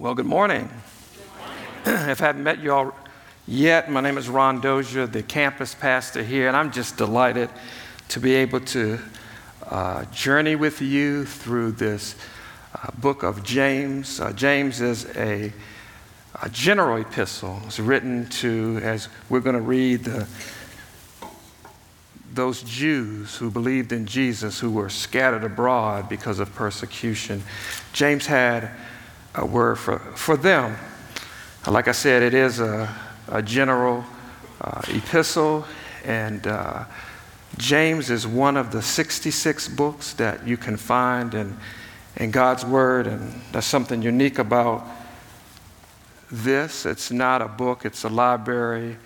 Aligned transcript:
Well, 0.00 0.14
good 0.14 0.24
morning. 0.24 0.70
if 1.84 2.22
I 2.22 2.26
haven't 2.28 2.42
met 2.42 2.60
you 2.60 2.72
all 2.72 2.94
yet, 3.46 3.90
my 3.90 4.00
name 4.00 4.16
is 4.16 4.30
Ron 4.30 4.62
Dozier, 4.62 5.06
the 5.06 5.22
campus 5.22 5.74
pastor 5.74 6.22
here, 6.22 6.48
and 6.48 6.56
I'm 6.56 6.72
just 6.72 6.96
delighted 6.96 7.50
to 8.08 8.18
be 8.18 8.34
able 8.36 8.60
to 8.60 8.98
uh, 9.68 10.06
journey 10.06 10.56
with 10.56 10.80
you 10.80 11.26
through 11.26 11.72
this 11.72 12.16
uh, 12.74 12.90
book 12.92 13.22
of 13.22 13.44
James. 13.44 14.20
Uh, 14.20 14.32
James 14.32 14.80
is 14.80 15.04
a, 15.16 15.52
a, 16.40 16.48
general 16.48 16.96
epistle. 16.96 17.60
It's 17.66 17.78
written 17.78 18.26
to, 18.40 18.80
as 18.82 19.10
we're 19.28 19.40
going 19.40 19.56
to 19.56 19.60
read, 19.60 20.08
those 22.32 22.62
Jews 22.62 23.36
who 23.36 23.50
believed 23.50 23.92
in 23.92 24.06
Jesus 24.06 24.60
who 24.60 24.70
were 24.70 24.88
scattered 24.88 25.44
abroad 25.44 26.08
because 26.08 26.38
of 26.38 26.54
persecution. 26.54 27.42
James 27.92 28.24
had 28.24 28.70
a 29.34 29.46
word 29.46 29.78
for, 29.78 29.98
for 30.16 30.36
them. 30.36 30.76
Like 31.66 31.88
I 31.88 31.92
said, 31.92 32.22
it 32.22 32.34
is 32.34 32.58
a, 32.60 32.92
a 33.28 33.42
general 33.42 34.04
uh, 34.60 34.82
epistle, 34.88 35.64
and 36.04 36.46
uh, 36.46 36.84
James 37.56 38.10
is 38.10 38.26
one 38.26 38.56
of 38.56 38.72
the 38.72 38.82
66 38.82 39.68
books 39.68 40.14
that 40.14 40.46
you 40.46 40.56
can 40.56 40.76
find 40.76 41.34
in, 41.34 41.56
in 42.16 42.30
God's 42.30 42.64
Word, 42.64 43.06
and 43.06 43.40
that's 43.52 43.66
something 43.66 44.02
unique 44.02 44.38
about 44.38 44.86
this. 46.30 46.86
It's 46.86 47.10
not 47.10 47.42
a 47.42 47.48
book, 47.48 47.84
it's 47.84 48.04
a 48.04 48.08
library, 48.08 48.96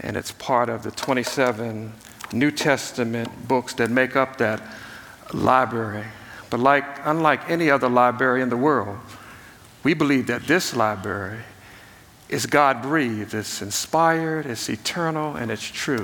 and 0.00 0.16
it's 0.16 0.32
part 0.32 0.68
of 0.68 0.82
the 0.82 0.90
27 0.90 1.92
New 2.32 2.50
Testament 2.50 3.48
books 3.48 3.74
that 3.74 3.90
make 3.90 4.16
up 4.16 4.36
that 4.38 4.62
library. 5.32 6.04
But 6.50 6.60
like, 6.60 6.84
unlike 7.04 7.48
any 7.48 7.70
other 7.70 7.88
library 7.88 8.42
in 8.42 8.48
the 8.48 8.56
world, 8.56 8.98
we 9.84 9.94
believe 9.94 10.26
that 10.26 10.46
this 10.46 10.74
library 10.74 11.40
is 12.28 12.46
God 12.46 12.82
breathed, 12.82 13.34
it's 13.34 13.62
inspired, 13.62 14.46
it's 14.46 14.68
eternal, 14.68 15.36
and 15.36 15.50
it's 15.50 15.62
true. 15.62 16.02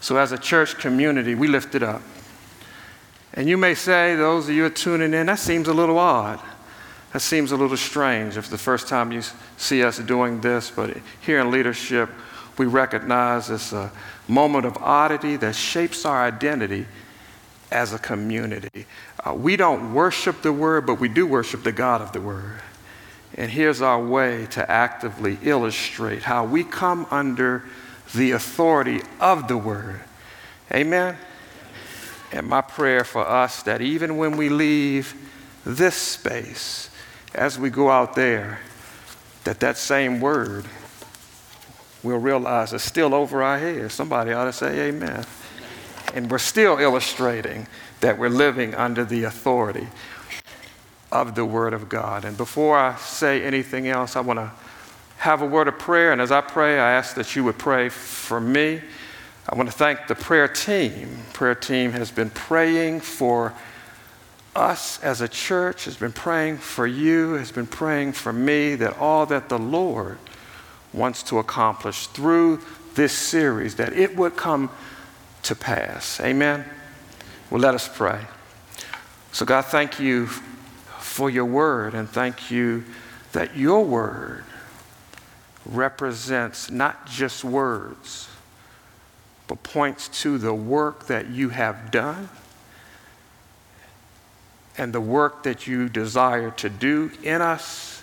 So, 0.00 0.18
as 0.18 0.32
a 0.32 0.38
church 0.38 0.76
community, 0.78 1.34
we 1.34 1.48
lift 1.48 1.74
it 1.74 1.82
up. 1.82 2.02
And 3.32 3.48
you 3.48 3.56
may 3.56 3.74
say, 3.74 4.14
those 4.14 4.48
of 4.48 4.54
you 4.54 4.66
are 4.66 4.70
tuning 4.70 5.14
in, 5.14 5.26
that 5.26 5.38
seems 5.38 5.66
a 5.66 5.74
little 5.74 5.98
odd. 5.98 6.38
That 7.12 7.20
seems 7.20 7.52
a 7.52 7.56
little 7.56 7.76
strange 7.76 8.36
if 8.36 8.50
the 8.50 8.58
first 8.58 8.88
time 8.88 9.10
you 9.10 9.22
see 9.56 9.82
us 9.82 9.98
doing 9.98 10.40
this, 10.40 10.70
but 10.70 10.96
here 11.20 11.40
in 11.40 11.50
leadership, 11.50 12.10
we 12.58 12.66
recognize 12.66 13.50
it's 13.50 13.72
a 13.72 13.90
moment 14.28 14.66
of 14.66 14.76
oddity 14.78 15.36
that 15.36 15.54
shapes 15.54 16.04
our 16.04 16.24
identity 16.24 16.86
as 17.70 17.92
a 17.92 17.98
community. 17.98 18.86
Uh, 19.24 19.32
we 19.34 19.56
don't 19.56 19.94
worship 19.94 20.42
the 20.42 20.52
Word, 20.52 20.86
but 20.86 21.00
we 21.00 21.08
do 21.08 21.26
worship 21.26 21.64
the 21.64 21.72
God 21.72 22.02
of 22.02 22.12
the 22.12 22.20
Word. 22.20 22.60
And 23.36 23.50
here's 23.50 23.82
our 23.82 24.00
way 24.00 24.46
to 24.50 24.70
actively 24.70 25.38
illustrate 25.42 26.22
how 26.22 26.44
we 26.44 26.62
come 26.62 27.06
under 27.10 27.64
the 28.14 28.30
authority 28.30 29.00
of 29.20 29.48
the 29.48 29.56
Word. 29.56 30.00
Amen? 30.72 31.16
And 32.32 32.46
my 32.46 32.60
prayer 32.60 33.04
for 33.04 33.26
us 33.26 33.62
that 33.64 33.80
even 33.80 34.16
when 34.16 34.36
we 34.36 34.48
leave 34.48 35.14
this 35.64 35.96
space, 35.96 36.90
as 37.34 37.58
we 37.58 37.70
go 37.70 37.90
out 37.90 38.14
there, 38.14 38.60
that 39.44 39.60
that 39.60 39.76
same 39.76 40.20
Word 40.20 40.66
we'll 42.04 42.18
realize 42.18 42.72
is 42.72 42.82
still 42.82 43.14
over 43.14 43.42
our 43.42 43.58
heads. 43.58 43.94
Somebody 43.94 44.32
ought 44.32 44.44
to 44.44 44.52
say 44.52 44.88
amen. 44.88 45.24
And 46.14 46.30
we're 46.30 46.38
still 46.38 46.78
illustrating 46.78 47.66
that 48.00 48.18
we're 48.18 48.28
living 48.28 48.74
under 48.74 49.04
the 49.04 49.24
authority 49.24 49.88
of 51.14 51.34
the 51.34 51.44
Word 51.44 51.72
of 51.72 51.88
God. 51.88 52.24
And 52.24 52.36
before 52.36 52.76
I 52.76 52.96
say 52.96 53.42
anything 53.42 53.88
else, 53.88 54.16
I 54.16 54.20
want 54.20 54.40
to 54.40 54.50
have 55.18 55.40
a 55.40 55.46
word 55.46 55.68
of 55.68 55.78
prayer. 55.78 56.12
And 56.12 56.20
as 56.20 56.30
I 56.30 56.42
pray, 56.42 56.78
I 56.78 56.92
ask 56.92 57.14
that 57.14 57.34
you 57.34 57.44
would 57.44 57.56
pray 57.56 57.88
for 57.88 58.40
me. 58.40 58.82
I 59.48 59.56
want 59.56 59.70
to 59.70 59.74
thank 59.74 60.06
the 60.06 60.14
prayer 60.14 60.48
team. 60.48 61.18
Prayer 61.32 61.54
team 61.54 61.92
has 61.92 62.10
been 62.10 62.30
praying 62.30 63.00
for 63.00 63.54
us 64.54 65.02
as 65.02 65.20
a 65.20 65.28
church, 65.28 65.84
has 65.84 65.96
been 65.96 66.12
praying 66.12 66.58
for 66.58 66.86
you, 66.86 67.34
has 67.34 67.52
been 67.52 67.66
praying 67.66 68.12
for 68.12 68.32
me 68.32 68.74
that 68.74 68.98
all 68.98 69.24
that 69.26 69.48
the 69.48 69.58
Lord 69.58 70.18
wants 70.92 71.22
to 71.24 71.38
accomplish 71.38 72.06
through 72.08 72.60
this 72.94 73.12
series, 73.12 73.76
that 73.76 73.92
it 73.92 74.16
would 74.16 74.36
come 74.36 74.70
to 75.42 75.54
pass. 75.54 76.20
Amen. 76.20 76.64
Well, 77.50 77.60
let 77.60 77.74
us 77.74 77.88
pray. 77.88 78.20
So, 79.32 79.44
God, 79.44 79.64
thank 79.64 79.98
you 79.98 80.28
for 81.14 81.30
your 81.30 81.44
word, 81.44 81.94
and 81.94 82.08
thank 82.08 82.50
you 82.50 82.82
that 83.30 83.56
your 83.56 83.84
word 83.84 84.42
represents 85.64 86.72
not 86.72 87.06
just 87.06 87.44
words, 87.44 88.28
but 89.46 89.62
points 89.62 90.08
to 90.22 90.38
the 90.38 90.52
work 90.52 91.06
that 91.06 91.28
you 91.28 91.50
have 91.50 91.92
done 91.92 92.28
and 94.76 94.92
the 94.92 95.00
work 95.00 95.44
that 95.44 95.68
you 95.68 95.88
desire 95.88 96.50
to 96.50 96.68
do 96.68 97.12
in 97.22 97.40
us 97.40 98.02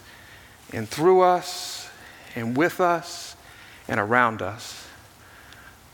and 0.72 0.88
through 0.88 1.20
us 1.20 1.90
and 2.34 2.56
with 2.56 2.80
us 2.80 3.36
and 3.90 4.00
around 4.00 4.42
us. 4.42 4.88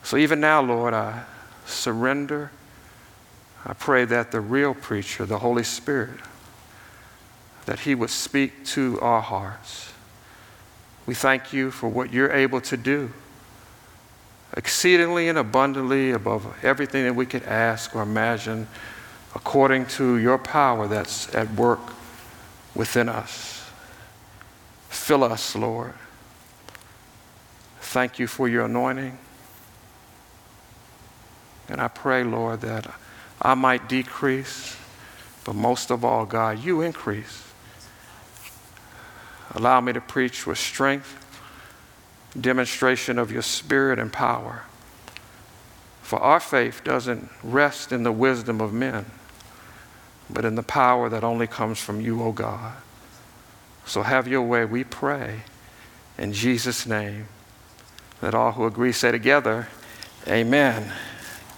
So 0.04 0.18
even 0.18 0.40
now, 0.40 0.62
Lord, 0.62 0.94
I 0.94 1.24
surrender. 1.66 2.52
I 3.66 3.74
pray 3.74 4.06
that 4.06 4.32
the 4.32 4.40
real 4.40 4.76
preacher, 4.76 5.26
the 5.26 5.40
Holy 5.40 5.64
Spirit, 5.64 6.20
that 7.68 7.82
He 7.82 7.94
would 7.94 8.10
speak 8.10 8.66
to 8.66 8.98
our 9.02 9.22
hearts. 9.22 9.92
We 11.06 11.14
thank 11.14 11.52
you 11.54 11.70
for 11.70 11.90
what 11.90 12.12
you're 12.12 12.32
able 12.32 12.62
to 12.62 12.78
do, 12.78 13.12
exceedingly 14.56 15.28
and 15.28 15.38
abundantly 15.38 16.12
above 16.12 16.58
everything 16.64 17.04
that 17.04 17.14
we 17.14 17.26
could 17.26 17.44
ask 17.44 17.94
or 17.94 18.02
imagine, 18.02 18.68
according 19.36 19.86
to 19.86 20.18
your 20.18 20.38
power 20.38 20.88
that's 20.88 21.34
at 21.36 21.54
work 21.56 21.82
within 22.74 23.10
us. 23.10 23.70
Fill 24.88 25.26
us, 25.26 25.54
Lord. 25.54 25.94
Thank 27.82 28.18
you 28.18 28.28
for 28.28 28.48
your 28.48 28.66
anointing. 28.66 29.18
And 31.68 31.82
I 31.82 31.90
pray, 31.90 32.24
Lord, 32.24 32.62
that 32.62 32.90
I 33.42 33.56
might 33.56 33.90
decrease, 33.90 34.78
but 35.44 35.54
most 35.54 35.92
of 35.92 36.06
all, 36.06 36.26
God, 36.26 36.60
you 36.60 36.80
increase. 36.82 37.47
Allow 39.56 39.81
me 39.81 39.94
to 39.94 40.02
preach 40.02 40.46
with 40.46 40.58
strength, 40.58 41.24
demonstration 42.40 43.18
of 43.18 43.31
your 43.31 43.41
spirit 43.41 44.00
and 44.00 44.12
power. 44.12 44.63
For 46.02 46.19
our 46.19 46.40
faith 46.40 46.84
doesn't 46.84 47.30
rest 47.44 47.91
in 47.91 48.03
the 48.03 48.12
wisdom 48.12 48.62
of 48.62 48.74
men, 48.74 49.06
but 50.30 50.46
in 50.46 50.56
the 50.56 50.63
power 50.63 51.09
that 51.09 51.24
only 51.24 51.47
comes 51.47 51.80
from 51.80 52.02
you, 52.02 52.22
O 52.24 52.31
God. 52.31 52.75
So 53.86 54.03
have 54.03 54.28
your 54.28 54.41
way, 54.41 54.66
we 54.66 54.84
pray. 54.84 55.41
In 56.18 56.34
Jesus' 56.34 56.86
name, 56.86 57.28
let 58.22 58.34
all 58.34 58.52
who 58.52 58.66
agree 58.66 58.91
say 58.91 59.12
together, 59.12 59.68
Amen 60.28 60.91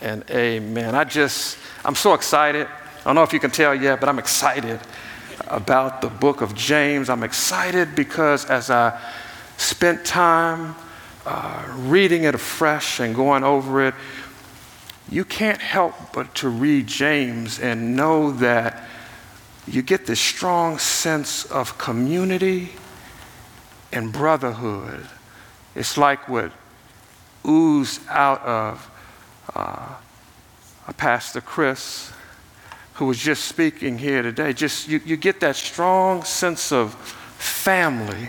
and 0.01 0.23
amen. 0.29 0.93
I 0.93 1.03
just, 1.03 1.57
I'm 1.83 1.95
so 1.95 2.13
excited. 2.13 2.67
I 2.67 3.03
don't 3.03 3.15
know 3.15 3.23
if 3.23 3.33
you 3.33 3.39
can 3.39 3.51
tell 3.51 3.73
yet, 3.73 3.99
but 3.99 4.09
I'm 4.09 4.19
excited 4.19 4.79
about 5.47 6.01
the 6.01 6.07
book 6.07 6.41
of 6.41 6.55
James. 6.55 7.09
I'm 7.09 7.23
excited 7.23 7.95
because 7.95 8.45
as 8.45 8.69
I 8.69 8.99
spent 9.57 10.05
time 10.05 10.75
uh, 11.25 11.65
reading 11.75 12.23
it 12.23 12.35
afresh 12.35 12.99
and 12.99 13.15
going 13.15 13.43
over 13.43 13.85
it, 13.85 13.93
you 15.09 15.25
can't 15.25 15.61
help 15.61 15.95
but 16.13 16.33
to 16.35 16.49
read 16.49 16.87
James 16.87 17.59
and 17.59 17.95
know 17.95 18.31
that 18.31 18.83
you 19.67 19.81
get 19.81 20.05
this 20.05 20.19
strong 20.19 20.77
sense 20.77 21.45
of 21.45 21.77
community 21.77 22.69
and 23.91 24.11
brotherhood. 24.11 25.07
It's 25.75 25.97
like 25.97 26.27
what 26.27 26.51
oozed 27.47 28.01
out 28.09 28.41
of 28.41 28.91
uh, 29.55 29.95
Pastor 30.97 31.41
Chris 31.41 32.11
who 32.99 33.05
was 33.05 33.17
just 33.17 33.45
speaking 33.45 33.97
here 33.97 34.21
today, 34.21 34.51
just 34.51 34.89
you, 34.89 34.99
you 35.05 35.15
get 35.15 35.39
that 35.39 35.55
strong 35.55 36.21
sense 36.25 36.73
of 36.73 36.93
family, 37.37 38.27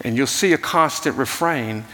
and 0.00 0.16
you'll 0.16 0.26
see 0.26 0.52
a 0.52 0.58
constant 0.58 1.16
refrain. 1.16 1.84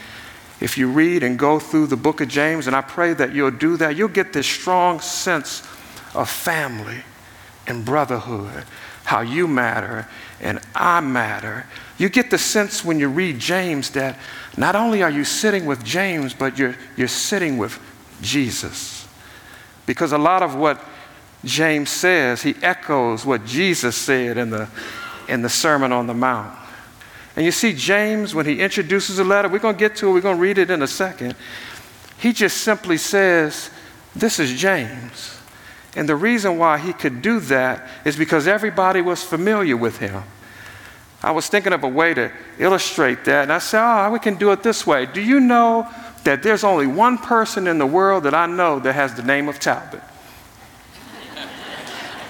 If 0.59 0.75
you 0.75 0.89
read 0.89 1.21
and 1.21 1.37
go 1.37 1.59
through 1.59 1.85
the 1.85 1.95
book 1.95 2.19
of 2.19 2.27
James, 2.27 2.65
and 2.65 2.75
I 2.75 2.81
pray 2.81 3.13
that 3.13 3.35
you'll 3.35 3.51
do 3.51 3.77
that, 3.77 3.95
you'll 3.95 4.07
get 4.07 4.33
this 4.33 4.47
strong 4.47 4.99
sense 5.01 5.61
of 6.15 6.27
family 6.27 6.97
and 7.67 7.85
brotherhood, 7.85 8.63
how 9.03 9.21
you 9.21 9.47
matter 9.47 10.07
and 10.41 10.59
I 10.73 11.01
matter. 11.01 11.67
You 11.99 12.09
get 12.09 12.31
the 12.31 12.39
sense 12.39 12.83
when 12.83 12.99
you 12.99 13.07
read 13.07 13.37
James 13.37 13.91
that 13.91 14.17
not 14.57 14.75
only 14.75 15.03
are 15.03 15.11
you 15.11 15.23
sitting 15.23 15.67
with 15.67 15.83
James, 15.83 16.33
but 16.33 16.57
you're, 16.57 16.75
you're 16.97 17.07
sitting 17.07 17.59
with 17.59 17.79
Jesus. 18.23 19.07
Because 19.85 20.11
a 20.11 20.17
lot 20.17 20.41
of 20.41 20.55
what 20.55 20.83
James 21.43 21.89
says, 21.89 22.41
he 22.41 22.55
echoes 22.61 23.25
what 23.25 23.45
Jesus 23.45 23.95
said 23.95 24.37
in 24.37 24.49
the, 24.49 24.67
in 25.27 25.41
the 25.41 25.49
Sermon 25.49 25.91
on 25.91 26.07
the 26.07 26.13
Mount. 26.13 26.57
And 27.35 27.45
you 27.45 27.51
see, 27.51 27.73
James, 27.73 28.35
when 28.35 28.45
he 28.45 28.59
introduces 28.59 29.17
the 29.17 29.23
letter, 29.23 29.47
we're 29.47 29.59
going 29.59 29.75
to 29.75 29.79
get 29.79 29.95
to 29.97 30.09
it, 30.09 30.11
we're 30.11 30.21
going 30.21 30.35
to 30.35 30.41
read 30.41 30.57
it 30.57 30.69
in 30.69 30.81
a 30.81 30.87
second. 30.87 31.35
He 32.17 32.33
just 32.33 32.57
simply 32.57 32.97
says, 32.97 33.69
This 34.13 34.39
is 34.39 34.59
James. 34.59 35.37
And 35.95 36.07
the 36.07 36.15
reason 36.15 36.57
why 36.57 36.77
he 36.77 36.91
could 36.91 37.21
do 37.21 37.39
that 37.41 37.87
is 38.03 38.17
because 38.17 38.47
everybody 38.47 39.01
was 39.01 39.23
familiar 39.23 39.77
with 39.77 39.97
him. 39.97 40.23
I 41.23 41.31
was 41.31 41.47
thinking 41.47 41.73
of 41.73 41.83
a 41.83 41.87
way 41.87 42.13
to 42.13 42.31
illustrate 42.57 43.25
that, 43.25 43.43
and 43.43 43.53
I 43.53 43.59
said, 43.59 43.81
Oh, 43.81 44.11
we 44.11 44.19
can 44.19 44.35
do 44.35 44.51
it 44.51 44.61
this 44.61 44.85
way. 44.85 45.05
Do 45.05 45.21
you 45.21 45.39
know 45.39 45.87
that 46.25 46.43
there's 46.43 46.65
only 46.65 46.87
one 46.87 47.17
person 47.17 47.67
in 47.67 47.77
the 47.77 47.85
world 47.85 48.23
that 48.23 48.33
I 48.33 48.45
know 48.45 48.79
that 48.79 48.93
has 48.93 49.15
the 49.15 49.23
name 49.23 49.47
of 49.47 49.59
Talbot? 49.59 50.01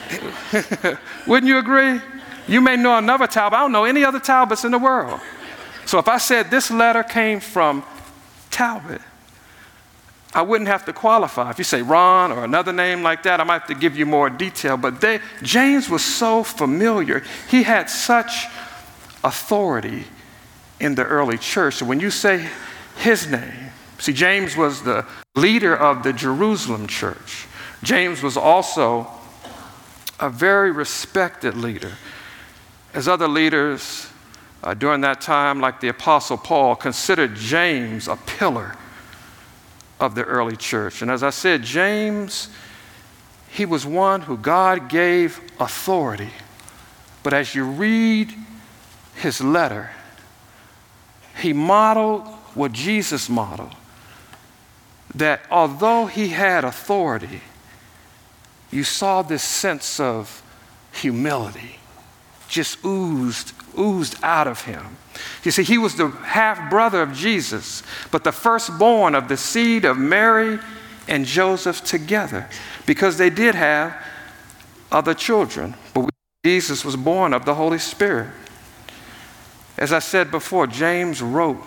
Wouldn't 1.27 1.47
you 1.47 1.57
agree? 1.57 2.01
You 2.47 2.61
may 2.61 2.75
know 2.75 2.97
another 2.97 3.27
Talbot. 3.27 3.59
I 3.59 3.61
don't 3.61 3.71
know 3.71 3.85
any 3.85 4.03
other 4.03 4.19
Talbots 4.19 4.63
in 4.63 4.71
the 4.71 4.79
world. 4.79 5.19
So 5.85 6.00
if 6.00 6.07
I 6.07 6.17
said 6.17 6.51
this 6.51 6.71
letter 6.71 7.03
came 7.03 7.39
from 7.39 7.83
Talbot, 8.50 9.01
I 10.33 10.44
wouldn't 10.44 10.67
have 10.67 10.85
to 10.85 10.94
qualify. 10.94 11.50
If 11.50 11.57
you 11.57 11.63
say 11.63 11.81
Ron 11.81 12.31
or 12.31 12.44
another 12.44 12.71
name 12.71 13.01
like 13.01 13.23
that, 13.23 13.39
I 13.39 13.44
might 13.44 13.61
have 13.61 13.67
to 13.67 13.75
give 13.75 13.97
you 13.97 14.06
more 14.06 14.29
detail. 14.29 14.77
But 14.77 15.01
they, 15.01 15.19
James 15.41 15.89
was 15.89 16.03
so 16.03 16.44
familiar. 16.44 17.23
He 17.50 17.63
had 17.63 17.89
such 17.89 18.45
authority 19.23 20.06
in 20.79 20.95
the 20.95 21.03
early 21.03 21.38
church. 21.38 21.75
So 21.75 21.85
when 21.85 22.00
you 22.00 22.11
say 22.11 22.47
his 22.97 23.29
name, 23.29 23.71
see, 23.97 24.13
James 24.13 24.56
was 24.56 24.83
the 24.83 25.06
leader 25.35 25.75
of 25.75 26.03
the 26.03 26.13
Jerusalem 26.13 26.88
church. 26.88 27.47
James 27.81 28.21
was 28.21 28.38
also 28.38 29.07
a 30.19 30.30
very 30.30 30.71
respected 30.71 31.56
leader. 31.56 31.94
As 32.94 33.07
other 33.07 33.27
leaders 33.27 34.07
uh, 34.63 34.74
during 34.74 35.01
that 35.01 35.21
time, 35.21 35.60
like 35.60 35.80
the 35.80 35.89
Apostle 35.89 36.38
Paul, 36.38 36.75
considered 36.75 37.36
James 37.36 38.07
a 38.07 38.16
pillar 38.16 38.75
of 40.00 40.16
the 40.16 40.24
early 40.24 40.56
church. 40.56 41.01
And 41.01 41.12
as 41.12 41.24
I 41.24 41.30
said, 41.30 41.63
James, 41.63 42.50
he 43.50 43.66
was 43.66 43.86
one 43.86 44.21
who 44.21 44.38
God 44.38 44.89
gave 44.89 45.39
authority. 45.60 46.31
But 47.24 47.33
as 47.33 47.54
you 47.54 47.66
read 47.66 48.33
his 49.16 49.42
letter, 49.42 49.92
he 51.42 51.54
modeled 51.54 52.27
what 52.56 52.71
Jesus 52.71 53.30
modeled 53.30 53.75
that 55.16 55.42
although 55.50 56.06
he 56.06 56.30
had 56.30 56.63
authority, 56.63 57.42
you 58.71 58.83
saw 58.83 59.21
this 59.21 59.44
sense 59.44 60.00
of 60.00 60.44
humility 60.92 61.80
just 62.48 62.83
oozed, 62.83 63.54
oozed 63.77 64.16
out 64.24 64.48
of 64.48 64.62
him. 64.62 64.98
You 65.44 65.51
see, 65.51 65.63
he 65.63 65.77
was 65.77 65.95
the 65.95 66.07
half 66.07 66.69
brother 66.69 67.01
of 67.01 67.13
Jesus, 67.13 67.83
but 68.12 68.24
the 68.24 68.31
firstborn 68.31 69.16
of 69.16 69.27
the 69.27 69.38
seed 69.38 69.86
of 69.86 69.98
Mary 69.98 70.60
and 71.07 71.25
Joseph 71.25 71.83
together, 71.83 72.48
because 72.86 73.18
they 73.18 73.30
did 73.30 73.56
have 73.56 73.95
other 74.92 75.13
children. 75.13 75.75
But 75.94 76.10
Jesus 76.45 76.83
was 76.83 76.95
born 76.95 77.33
of 77.33 77.45
the 77.45 77.56
Holy 77.56 77.80
Spirit. 77.80 78.30
As 79.77 79.94
I 79.94 80.00
said 80.00 80.31
before, 80.31 80.68
James 80.68 81.21
wrote 81.21 81.63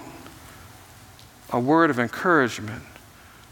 a 1.50 1.60
word 1.60 1.90
of 1.90 1.98
encouragement 1.98 2.82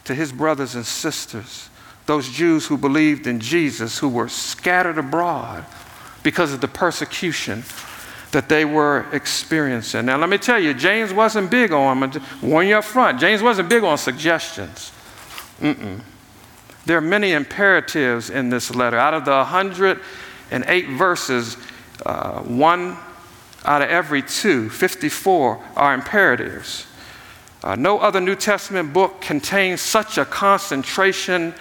to 0.05 0.15
his 0.15 0.33
brothers 0.33 0.75
and 0.75 0.85
sisters, 0.85 1.69
those 2.11 2.29
Jews 2.29 2.67
who 2.67 2.77
believed 2.77 3.29
in 3.29 3.39
Jesus, 3.39 3.99
who 3.99 4.09
were 4.09 4.29
scattered 4.29 4.99
abroad 4.99 5.65
because 6.25 6.53
of 6.53 6.61
the 6.61 6.67
persecution 6.67 7.63
that 8.33 8.49
they 8.49 8.65
were 8.65 9.07
experiencing. 9.13 10.07
Now, 10.07 10.17
let 10.17 10.29
me 10.29 10.37
tell 10.37 10.59
you, 10.59 10.75
James 10.75 11.13
wasn't 11.13 11.53
big 11.53 11.71
on, 11.71 12.13
warn 12.43 12.67
you 12.67 12.79
up 12.79 12.83
front, 12.83 13.21
James 13.21 13.43
wasn't 13.43 13.69
big 13.69 13.85
on 13.85 13.97
suggestions. 13.97 14.91
Mm-mm. 15.61 16.01
There 16.85 16.99
are 16.99 17.01
many 17.01 17.31
imperatives 17.31 18.29
in 18.29 18.51
this 18.51 18.75
letter. 18.75 18.99
Out 18.99 19.15
of 19.15 19.25
the 19.25 19.31
108 19.31 20.89
verses, 20.89 21.57
uh, 22.05 22.41
one 22.41 22.97
out 23.65 23.83
of 23.83 23.89
every 23.89 24.23
two, 24.23 24.69
54, 24.69 25.65
are 25.77 25.95
imperatives. 25.95 26.87
Uh, 27.63 27.77
no 27.77 28.01
other 28.01 28.21
New 28.21 28.35
Testament 28.35 28.93
book 28.93 29.21
contains 29.21 29.81
such 29.81 30.19
a 30.19 30.25
concentration 30.25 31.55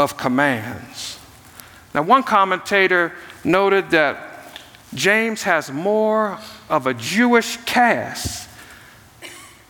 of 0.00 0.16
commands. 0.16 1.18
Now, 1.94 2.02
one 2.02 2.22
commentator 2.22 3.12
noted 3.44 3.90
that 3.90 4.54
James 4.94 5.42
has 5.42 5.70
more 5.70 6.38
of 6.68 6.86
a 6.86 6.94
Jewish 6.94 7.58
cast 7.58 8.48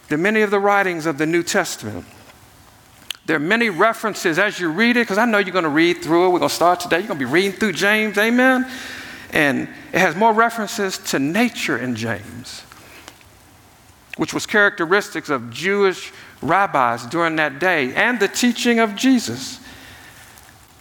than 0.09 0.23
many 0.23 0.43
of 0.43 0.51
the 0.51 0.61
writings 0.61 1.07
of 1.07 1.19
the 1.19 1.27
New 1.27 1.43
Testament. 1.43 2.05
There 3.27 3.37
are 3.37 3.41
many 3.41 3.71
references 3.71 4.39
as 4.39 4.61
you 4.61 4.71
read 4.71 4.97
it, 4.97 5.01
because 5.01 5.19
I 5.19 5.25
know 5.25 5.39
you're 5.39 5.53
going 5.53 5.65
to 5.65 5.69
read 5.69 6.03
through 6.03 6.27
it. 6.27 6.29
We're 6.31 6.39
going 6.39 6.49
to 6.49 6.55
start 6.55 6.81
today. 6.81 6.99
You're 6.99 7.09
going 7.09 7.19
to 7.19 7.27
be 7.27 7.31
reading 7.31 7.53
through 7.53 7.73
James, 7.73 8.17
amen? 8.17 8.71
And 9.33 9.69
it 9.93 9.99
has 9.99 10.15
more 10.15 10.33
references 10.33 10.99
to 10.99 11.19
nature 11.19 11.77
in 11.77 11.97
James, 11.97 12.63
which 14.17 14.33
was 14.33 14.47
characteristics 14.47 15.29
of 15.29 15.51
Jewish 15.51 16.13
rabbis 16.41 17.07
during 17.07 17.37
that 17.37 17.59
day 17.59 17.95
and 17.95 18.21
the 18.21 18.29
teaching 18.29 18.79
of 18.79 18.95
Jesus. 18.95 19.61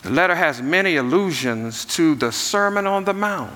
The 0.04 0.12
letter 0.12 0.36
has 0.36 0.62
many 0.62 0.96
allusions 0.96 1.86
to 1.86 2.16
the 2.16 2.32
Sermon 2.32 2.88
on 2.88 3.06
the 3.06 3.14
Mount 3.14 3.54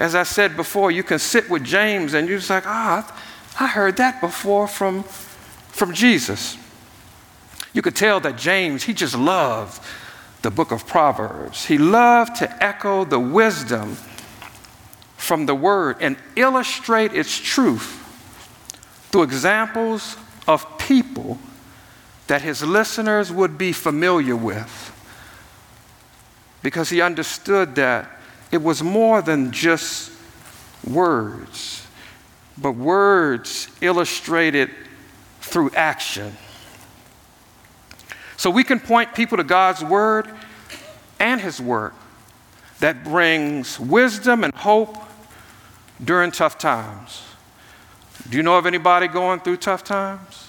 as 0.00 0.14
I 0.14 0.22
said 0.22 0.56
before, 0.56 0.90
you 0.90 1.02
can 1.02 1.18
sit 1.18 1.50
with 1.50 1.62
James 1.62 2.14
and 2.14 2.26
you're 2.26 2.38
just 2.38 2.48
like, 2.48 2.66
ah, 2.66 3.06
I 3.60 3.66
heard 3.66 3.98
that 3.98 4.18
before 4.22 4.66
from, 4.66 5.02
from 5.02 5.92
Jesus. 5.92 6.56
You 7.74 7.82
could 7.82 7.94
tell 7.94 8.18
that 8.20 8.38
James, 8.38 8.84
he 8.84 8.94
just 8.94 9.14
loved 9.14 9.82
the 10.40 10.50
book 10.50 10.72
of 10.72 10.86
Proverbs. 10.86 11.66
He 11.66 11.76
loved 11.76 12.36
to 12.36 12.64
echo 12.64 13.04
the 13.04 13.18
wisdom 13.20 13.98
from 15.18 15.44
the 15.44 15.54
word 15.54 15.98
and 16.00 16.16
illustrate 16.34 17.12
its 17.12 17.36
truth 17.36 17.98
through 19.12 19.24
examples 19.24 20.16
of 20.48 20.78
people 20.78 21.38
that 22.26 22.40
his 22.40 22.62
listeners 22.62 23.30
would 23.30 23.58
be 23.58 23.72
familiar 23.72 24.34
with. 24.34 24.96
Because 26.62 26.90
he 26.90 27.00
understood 27.00 27.74
that 27.76 28.10
it 28.52 28.62
was 28.62 28.82
more 28.82 29.22
than 29.22 29.52
just 29.52 30.12
words, 30.86 31.86
but 32.58 32.72
words 32.72 33.68
illustrated 33.80 34.70
through 35.40 35.70
action. 35.74 36.36
So 38.36 38.50
we 38.50 38.64
can 38.64 38.80
point 38.80 39.14
people 39.14 39.36
to 39.36 39.44
God's 39.44 39.84
word 39.84 40.28
and 41.18 41.40
his 41.40 41.60
work 41.60 41.94
that 42.80 43.04
brings 43.04 43.78
wisdom 43.78 44.42
and 44.44 44.54
hope 44.54 44.96
during 46.02 46.30
tough 46.30 46.58
times. 46.58 47.22
Do 48.28 48.36
you 48.36 48.42
know 48.42 48.56
of 48.56 48.66
anybody 48.66 49.08
going 49.08 49.40
through 49.40 49.58
tough 49.58 49.84
times? 49.84 50.48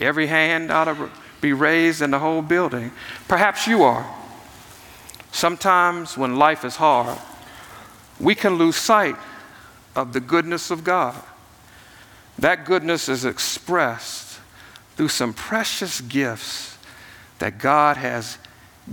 Every 0.00 0.26
hand 0.26 0.70
ought 0.70 0.84
to 0.84 1.10
be 1.40 1.52
raised 1.52 2.02
in 2.02 2.10
the 2.10 2.18
whole 2.18 2.42
building. 2.42 2.92
Perhaps 3.26 3.66
you 3.66 3.82
are. 3.82 4.06
Sometimes 5.38 6.18
when 6.18 6.34
life 6.34 6.64
is 6.64 6.74
hard, 6.74 7.16
we 8.18 8.34
can 8.34 8.54
lose 8.54 8.74
sight 8.74 9.14
of 9.94 10.12
the 10.12 10.18
goodness 10.18 10.72
of 10.72 10.82
God. 10.82 11.14
That 12.40 12.64
goodness 12.64 13.08
is 13.08 13.24
expressed 13.24 14.40
through 14.96 15.10
some 15.10 15.32
precious 15.32 16.00
gifts 16.00 16.76
that 17.38 17.58
God 17.58 17.98
has 17.98 18.36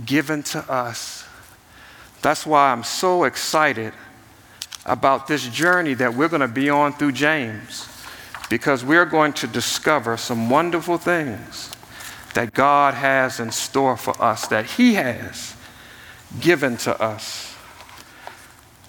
given 0.04 0.44
to 0.44 0.60
us. 0.70 1.24
That's 2.22 2.46
why 2.46 2.70
I'm 2.70 2.84
so 2.84 3.24
excited 3.24 3.92
about 4.84 5.26
this 5.26 5.48
journey 5.48 5.94
that 5.94 6.14
we're 6.14 6.28
going 6.28 6.42
to 6.42 6.46
be 6.46 6.70
on 6.70 6.92
through 6.92 7.10
James, 7.10 7.88
because 8.48 8.84
we're 8.84 9.04
going 9.04 9.32
to 9.32 9.48
discover 9.48 10.16
some 10.16 10.48
wonderful 10.48 10.96
things 10.96 11.72
that 12.34 12.54
God 12.54 12.94
has 12.94 13.40
in 13.40 13.50
store 13.50 13.96
for 13.96 14.14
us, 14.22 14.46
that 14.46 14.66
He 14.66 14.94
has 14.94 15.55
given 16.40 16.76
to 16.78 17.00
us. 17.00 17.54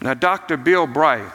Now, 0.01 0.13
Dr. 0.13 0.57
Bill 0.57 0.87
Bright, 0.87 1.31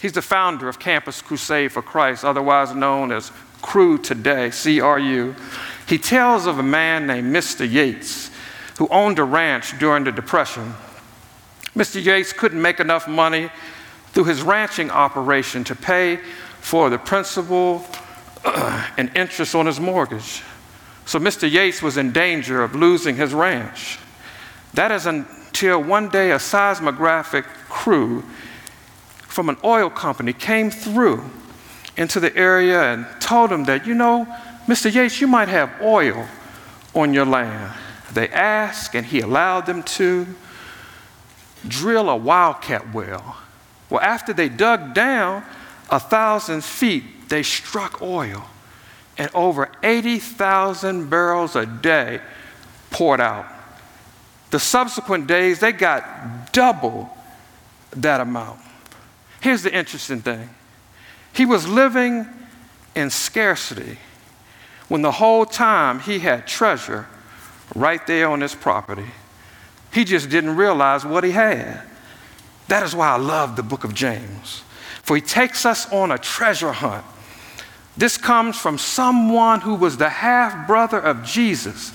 he's 0.00 0.12
the 0.12 0.22
founder 0.22 0.68
of 0.68 0.78
Campus 0.78 1.22
Crusade 1.22 1.72
for 1.72 1.82
Christ, 1.82 2.24
otherwise 2.24 2.74
known 2.74 3.10
as 3.12 3.32
Cru 3.62 3.96
today, 3.96 4.50
C 4.50 4.80
R 4.80 4.98
U. 4.98 5.34
He 5.86 5.96
tells 5.98 6.46
of 6.46 6.58
a 6.58 6.62
man 6.62 7.06
named 7.06 7.34
Mr. 7.34 7.70
Yates 7.70 8.30
who 8.78 8.88
owned 8.88 9.18
a 9.18 9.24
ranch 9.24 9.78
during 9.78 10.04
the 10.04 10.12
Depression. 10.12 10.74
Mr. 11.74 12.02
Yates 12.02 12.32
couldn't 12.32 12.60
make 12.60 12.80
enough 12.80 13.08
money 13.08 13.50
through 14.12 14.24
his 14.24 14.42
ranching 14.42 14.90
operation 14.90 15.64
to 15.64 15.74
pay 15.74 16.16
for 16.60 16.90
the 16.90 16.98
principal 16.98 17.84
and 18.44 19.10
interest 19.16 19.54
on 19.54 19.66
his 19.66 19.80
mortgage. 19.80 20.42
So 21.06 21.18
Mr. 21.18 21.50
Yates 21.50 21.82
was 21.82 21.96
in 21.96 22.12
danger 22.12 22.62
of 22.62 22.74
losing 22.74 23.16
his 23.16 23.34
ranch. 23.34 23.98
That 24.74 24.90
is 24.90 25.06
until 25.06 25.82
one 25.82 26.08
day 26.08 26.32
a 26.32 26.38
seismographic 26.38 27.44
crew 27.68 28.22
from 29.22 29.48
an 29.48 29.56
oil 29.64 29.88
company 29.88 30.32
came 30.32 30.70
through 30.70 31.24
into 31.96 32.20
the 32.20 32.36
area 32.36 32.92
and 32.92 33.06
told 33.20 33.52
him 33.52 33.64
that, 33.64 33.86
you 33.86 33.94
know, 33.94 34.26
Mr. 34.66 34.92
Yates, 34.92 35.20
you 35.20 35.26
might 35.26 35.48
have 35.48 35.70
oil 35.80 36.26
on 36.94 37.14
your 37.14 37.24
land. 37.24 37.72
They 38.12 38.28
asked, 38.28 38.94
and 38.94 39.06
he 39.06 39.20
allowed 39.20 39.66
them 39.66 39.82
to 39.82 40.26
drill 41.66 42.08
a 42.08 42.16
wildcat 42.16 42.92
well. 42.92 43.36
Well, 43.90 44.00
after 44.00 44.32
they 44.32 44.48
dug 44.48 44.94
down 44.94 45.44
a 45.90 46.00
thousand 46.00 46.64
feet, 46.64 47.28
they 47.28 47.42
struck 47.42 48.02
oil, 48.02 48.44
and 49.18 49.30
over 49.34 49.70
80,000 49.82 51.08
barrels 51.08 51.54
a 51.54 51.66
day 51.66 52.20
poured 52.90 53.20
out. 53.20 53.46
The 54.54 54.60
subsequent 54.60 55.26
days, 55.26 55.58
they 55.58 55.72
got 55.72 56.52
double 56.52 57.10
that 57.90 58.20
amount. 58.20 58.60
Here's 59.40 59.64
the 59.64 59.74
interesting 59.74 60.20
thing 60.20 60.48
he 61.32 61.44
was 61.44 61.66
living 61.66 62.24
in 62.94 63.10
scarcity 63.10 63.98
when 64.86 65.02
the 65.02 65.10
whole 65.10 65.44
time 65.44 65.98
he 65.98 66.20
had 66.20 66.46
treasure 66.46 67.08
right 67.74 68.06
there 68.06 68.28
on 68.28 68.42
his 68.42 68.54
property. 68.54 69.10
He 69.92 70.04
just 70.04 70.30
didn't 70.30 70.54
realize 70.54 71.04
what 71.04 71.24
he 71.24 71.32
had. 71.32 71.82
That 72.68 72.84
is 72.84 72.94
why 72.94 73.08
I 73.08 73.16
love 73.16 73.56
the 73.56 73.64
book 73.64 73.82
of 73.82 73.92
James. 73.92 74.62
For 75.02 75.16
he 75.16 75.20
takes 75.20 75.66
us 75.66 75.92
on 75.92 76.12
a 76.12 76.18
treasure 76.18 76.70
hunt. 76.70 77.04
This 77.96 78.16
comes 78.16 78.56
from 78.56 78.78
someone 78.78 79.62
who 79.62 79.74
was 79.74 79.96
the 79.96 80.10
half 80.10 80.68
brother 80.68 81.00
of 81.00 81.24
Jesus. 81.24 81.92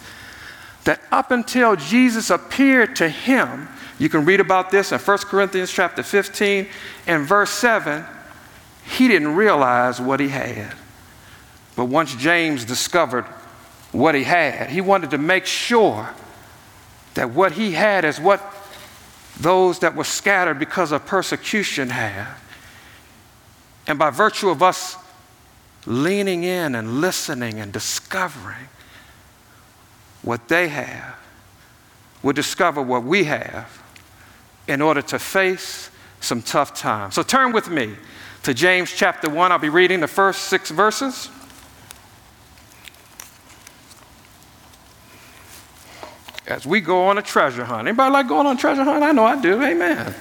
That 0.89 1.03
up 1.11 1.29
until 1.29 1.75
Jesus 1.75 2.31
appeared 2.31 2.95
to 2.95 3.07
him, 3.07 3.67
you 3.99 4.09
can 4.09 4.25
read 4.25 4.39
about 4.39 4.71
this 4.71 4.91
in 4.91 4.97
1 4.97 5.17
Corinthians 5.19 5.71
chapter 5.71 6.01
15 6.01 6.65
and 7.05 7.27
verse 7.27 7.51
7, 7.51 8.03
he 8.85 9.07
didn't 9.07 9.35
realize 9.35 10.01
what 10.01 10.19
he 10.19 10.29
had. 10.29 10.73
But 11.75 11.85
once 11.85 12.15
James 12.15 12.65
discovered 12.65 13.25
what 13.91 14.15
he 14.15 14.23
had, 14.23 14.71
he 14.71 14.81
wanted 14.81 15.11
to 15.11 15.19
make 15.19 15.45
sure 15.45 16.09
that 17.13 17.29
what 17.29 17.51
he 17.51 17.73
had 17.73 18.03
is 18.03 18.19
what 18.19 18.41
those 19.39 19.77
that 19.81 19.95
were 19.95 20.03
scattered 20.03 20.57
because 20.57 20.91
of 20.91 21.05
persecution 21.05 21.91
have. 21.91 22.41
And 23.85 23.99
by 23.99 24.09
virtue 24.09 24.49
of 24.49 24.63
us 24.63 24.95
leaning 25.85 26.43
in 26.43 26.73
and 26.73 26.99
listening 26.99 27.59
and 27.59 27.71
discovering 27.71 28.69
what 30.21 30.47
they 30.47 30.67
have, 30.67 31.15
we'll 32.21 32.33
discover 32.33 32.81
what 32.81 33.03
we 33.03 33.23
have 33.25 33.81
in 34.67 34.81
order 34.81 35.01
to 35.01 35.19
face 35.19 35.89
some 36.19 36.41
tough 36.41 36.73
times. 36.73 37.15
So 37.15 37.23
turn 37.23 37.51
with 37.51 37.69
me 37.69 37.95
to 38.43 38.53
James 38.53 38.91
chapter 38.91 39.29
1. 39.29 39.51
I'll 39.51 39.59
be 39.59 39.69
reading 39.69 39.99
the 39.99 40.07
first 40.07 40.43
six 40.43 40.69
verses. 40.69 41.29
as 46.49 46.65
we 46.65 46.81
go 46.81 47.05
on 47.05 47.17
a 47.17 47.21
treasure 47.21 47.63
hunt. 47.63 47.87
Anybody 47.87 48.11
like 48.11 48.27
going 48.27 48.47
on 48.47 48.57
a 48.57 48.59
treasure 48.59 48.83
hunt? 48.83 49.03
I 49.03 49.11
know 49.11 49.23
I 49.23 49.39
do. 49.39 49.61
Amen. 49.61 50.15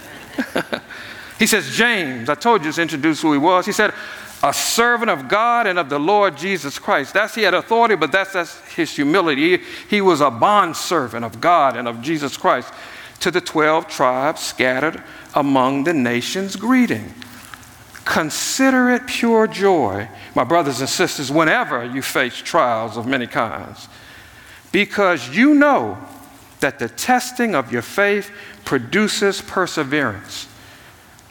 he 1.39 1.47
says, 1.47 1.75
James, 1.75 2.29
I 2.29 2.35
told 2.35 2.65
you 2.65 2.71
to 2.71 2.83
introduce 2.83 3.23
who 3.23 3.33
he 3.33 3.39
was. 3.39 3.65
He 3.65 3.73
said, 3.73 3.95
a 4.43 4.53
servant 4.53 5.11
of 5.11 5.29
God 5.29 5.67
and 5.67 5.79
of 5.79 5.89
the 5.89 5.99
Lord 5.99 6.37
Jesus 6.37 6.79
Christ. 6.79 7.15
That's 7.15 7.35
he 7.35 7.43
had 7.43 7.55
authority, 7.55 7.97
but 7.97 8.13
that's, 8.13 8.33
that's 8.33 8.61
his 8.75 8.95
humility. 8.95 9.59
He, 9.59 9.65
he 9.89 10.01
was 10.01 10.21
a 10.21 10.31
bond 10.31 10.77
servant 10.77 11.25
of 11.25 11.41
God 11.41 11.77
and 11.77 11.89
of 11.89 12.01
Jesus 12.01 12.37
Christ 12.37 12.73
to 13.21 13.31
the 13.31 13.41
12 13.41 13.89
tribes 13.89 14.41
scattered 14.41 15.03
among 15.35 15.85
the 15.85 15.93
nations 15.93 16.57
greeting. 16.57 17.13
Consider 18.05 18.91
it 18.91 19.07
pure 19.07 19.47
joy, 19.47 20.09
my 20.35 20.45
brothers 20.45 20.81
and 20.81 20.89
sisters, 20.89 21.31
whenever 21.31 21.85
you 21.85 22.01
face 22.01 22.37
trials 22.37 22.97
of 22.97 23.07
many 23.07 23.27
kinds, 23.27 23.89
because 24.73 25.29
you 25.37 25.55
know 25.55 25.99
that 26.61 26.79
the 26.79 26.89
testing 26.89 27.55
of 27.55 27.73
your 27.73 27.83
faith 27.83 28.31
produces 28.65 29.43
perseverance. 29.43 30.49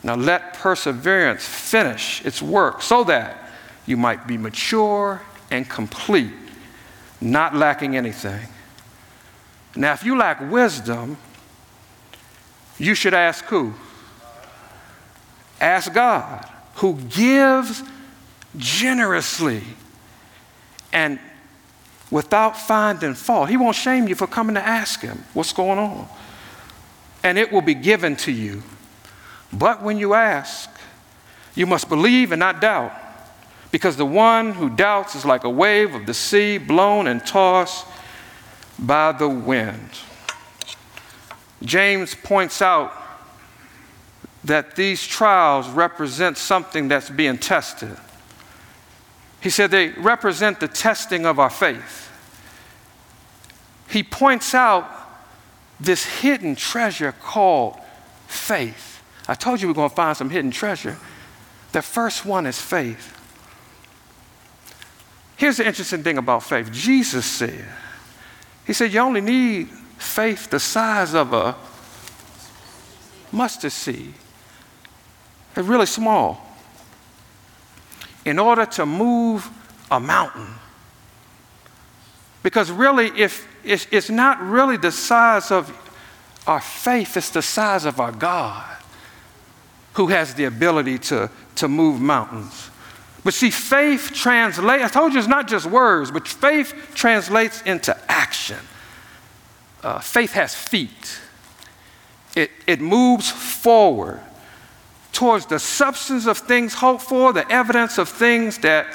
Now 0.07 0.15
let 0.15 0.53
perseverance 0.53 1.45
finish 1.45 2.25
its 2.25 2.41
work 2.41 2.81
so 2.81 3.03
that 3.03 3.49
you 3.85 3.97
might 3.97 4.25
be 4.25 4.37
mature 4.37 5.21
and 5.51 5.69
complete, 5.69 6.31
not 7.19 7.53
lacking 7.53 7.97
anything. 7.97 8.47
Now, 9.75 9.91
if 9.91 10.05
you 10.05 10.17
lack 10.17 10.39
wisdom, 10.49 11.17
you 12.77 12.95
should 12.95 13.13
ask 13.13 13.43
who? 13.45 13.73
Ask 15.59 15.91
God, 15.93 16.49
who 16.75 16.93
gives 16.95 17.83
generously 18.55 19.61
and 20.93 21.19
without 22.09 22.57
finding 22.57 23.13
fault. 23.13 23.49
He 23.49 23.57
won't 23.57 23.75
shame 23.75 24.07
you 24.07 24.15
for 24.15 24.25
coming 24.25 24.55
to 24.55 24.65
ask 24.65 25.01
Him 25.01 25.25
what's 25.33 25.51
going 25.51 25.77
on. 25.77 26.07
And 27.25 27.37
it 27.37 27.51
will 27.51 27.61
be 27.61 27.73
given 27.73 28.15
to 28.17 28.31
you. 28.31 28.63
But 29.51 29.81
when 29.81 29.97
you 29.97 30.13
ask, 30.13 30.69
you 31.55 31.65
must 31.65 31.89
believe 31.89 32.31
and 32.31 32.39
not 32.39 32.61
doubt, 32.61 32.93
because 33.71 33.97
the 33.97 34.05
one 34.05 34.53
who 34.53 34.69
doubts 34.69 35.15
is 35.15 35.25
like 35.25 35.43
a 35.43 35.49
wave 35.49 35.93
of 35.93 36.05
the 36.05 36.13
sea 36.13 36.57
blown 36.57 37.07
and 37.07 37.25
tossed 37.25 37.85
by 38.79 39.11
the 39.11 39.27
wind. 39.27 39.89
James 41.63 42.13
points 42.13 42.61
out 42.61 42.93
that 44.43 44.75
these 44.75 45.05
trials 45.05 45.67
represent 45.69 46.37
something 46.37 46.87
that's 46.87 47.09
being 47.09 47.37
tested. 47.37 47.97
He 49.41 49.49
said 49.49 49.71
they 49.71 49.89
represent 49.89 50.59
the 50.59 50.67
testing 50.67 51.25
of 51.25 51.39
our 51.39 51.49
faith. 51.49 52.11
He 53.89 54.03
points 54.03 54.53
out 54.53 54.89
this 55.79 56.05
hidden 56.05 56.55
treasure 56.55 57.11
called 57.11 57.77
faith. 58.27 58.96
I 59.27 59.35
told 59.35 59.61
you 59.61 59.67
we 59.67 59.71
are 59.71 59.75
going 59.75 59.89
to 59.89 59.95
find 59.95 60.15
some 60.15 60.29
hidden 60.29 60.51
treasure. 60.51 60.97
The 61.73 61.81
first 61.81 62.25
one 62.25 62.45
is 62.45 62.59
faith. 62.61 63.13
Here's 65.35 65.57
the 65.57 65.67
interesting 65.67 66.01
thing 66.01 66.17
about 66.17 66.43
faith 66.43 66.71
Jesus 66.71 67.25
said, 67.25 67.65
He 68.65 68.73
said, 68.73 68.93
You 68.93 69.01
only 69.01 69.21
need 69.21 69.67
faith 69.97 70.49
the 70.49 70.59
size 70.59 71.13
of 71.13 71.33
a 71.33 71.55
mustard 73.31 73.71
seed. 73.71 74.13
It's 75.55 75.67
really 75.67 75.85
small 75.85 76.43
in 78.23 78.39
order 78.39 78.65
to 78.65 78.85
move 78.85 79.49
a 79.91 79.99
mountain. 79.99 80.47
Because 82.43 82.71
really, 82.71 83.07
if 83.19 83.47
it's 83.63 84.09
not 84.09 84.41
really 84.41 84.77
the 84.77 84.91
size 84.91 85.51
of 85.51 85.75
our 86.45 86.61
faith, 86.61 87.17
it's 87.17 87.29
the 87.29 87.41
size 87.41 87.83
of 87.83 87.99
our 87.99 88.11
God 88.11 88.76
who 89.97 90.07
has 90.07 90.35
the 90.35 90.45
ability 90.45 90.99
to, 90.99 91.27
to 91.55 91.67
move 91.67 91.99
mountains. 91.99 92.69
But 93.23 93.33
see, 93.33 93.49
faith 93.49 94.11
translates, 94.13 94.83
I 94.83 94.87
told 94.89 95.13
you 95.13 95.19
it's 95.19 95.27
not 95.27 95.47
just 95.47 95.65
words, 95.65 96.11
but 96.11 96.27
faith 96.27 96.91
translates 96.93 97.63
into 97.63 97.97
action. 98.07 98.59
Uh, 99.81 99.99
faith 99.99 100.33
has 100.33 100.53
feet, 100.53 101.19
it, 102.35 102.51
it 102.67 102.79
moves 102.79 103.31
forward 103.31 104.21
towards 105.13 105.47
the 105.47 105.57
substance 105.57 106.27
of 106.27 106.37
things 106.37 106.75
hoped 106.75 107.01
for, 107.01 107.33
the 107.33 107.51
evidence 107.51 107.97
of 107.97 108.07
things 108.07 108.59
that 108.59 108.85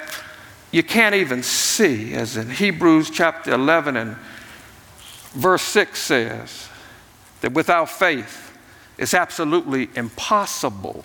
you 0.71 0.85
can't 0.85 1.17
even 1.17 1.43
see, 1.43 2.15
as 2.15 2.37
in 2.37 2.49
Hebrews 2.49 3.11
chapter 3.11 3.53
11 3.53 3.97
and 3.97 4.17
verse 5.33 5.63
6 5.63 5.99
says, 5.99 6.69
that 7.41 7.53
without 7.53 7.91
faith, 7.91 8.52
it's 9.03 9.15
absolutely 9.15 9.89
impossible 9.97 11.05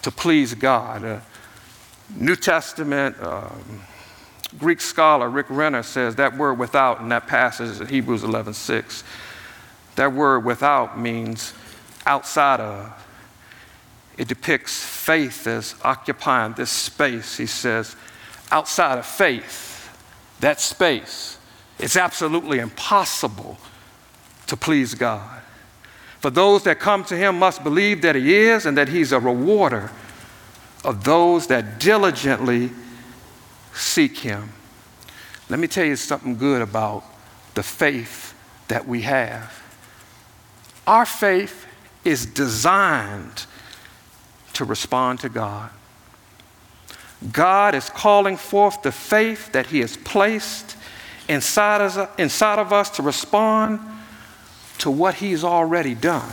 to 0.00 0.10
please 0.10 0.54
God. 0.54 1.04
Uh, 1.04 1.20
New 2.16 2.36
Testament 2.36 3.20
um, 3.20 3.82
Greek 4.58 4.80
scholar 4.80 5.28
Rick 5.28 5.44
Renner 5.50 5.82
says 5.82 6.16
that 6.16 6.38
word 6.38 6.54
without 6.54 7.02
in 7.02 7.10
that 7.10 7.26
passage 7.26 7.82
in 7.82 7.86
Hebrews 7.86 8.24
11 8.24 8.54
6, 8.54 9.04
that 9.96 10.10
word 10.10 10.46
without 10.46 10.98
means 10.98 11.52
outside 12.06 12.60
of 12.60 13.04
it 14.16 14.26
depicts 14.26 14.82
faith 14.82 15.46
as 15.46 15.74
occupying 15.84 16.54
this 16.54 16.70
space. 16.70 17.36
He 17.36 17.44
says, 17.44 17.94
outside 18.50 18.96
of 18.96 19.04
faith, 19.04 19.94
that 20.40 20.62
space, 20.62 21.36
it's 21.78 21.98
absolutely 21.98 22.58
impossible 22.58 23.58
to 24.46 24.56
please 24.56 24.94
God. 24.94 25.42
For 26.26 26.30
those 26.30 26.64
that 26.64 26.80
come 26.80 27.04
to 27.04 27.16
him 27.16 27.38
must 27.38 27.62
believe 27.62 28.02
that 28.02 28.16
he 28.16 28.34
is 28.34 28.66
and 28.66 28.76
that 28.76 28.88
he's 28.88 29.12
a 29.12 29.20
rewarder 29.20 29.92
of 30.84 31.04
those 31.04 31.46
that 31.46 31.78
diligently 31.78 32.70
seek 33.72 34.18
him. 34.18 34.50
Let 35.48 35.60
me 35.60 35.68
tell 35.68 35.84
you 35.84 35.94
something 35.94 36.36
good 36.36 36.62
about 36.62 37.04
the 37.54 37.62
faith 37.62 38.34
that 38.66 38.88
we 38.88 39.02
have. 39.02 39.52
Our 40.84 41.06
faith 41.06 41.64
is 42.04 42.26
designed 42.26 43.46
to 44.54 44.64
respond 44.64 45.20
to 45.20 45.28
God. 45.28 45.70
God 47.30 47.76
is 47.76 47.88
calling 47.88 48.36
forth 48.36 48.82
the 48.82 48.90
faith 48.90 49.52
that 49.52 49.66
He 49.66 49.78
has 49.78 49.96
placed 49.96 50.76
inside 51.28 51.82
of, 51.82 52.10
inside 52.18 52.58
of 52.58 52.72
us 52.72 52.90
to 52.90 53.02
respond 53.02 53.78
to 54.78 54.90
what 54.90 55.16
He's 55.16 55.44
already 55.44 55.94
done. 55.94 56.30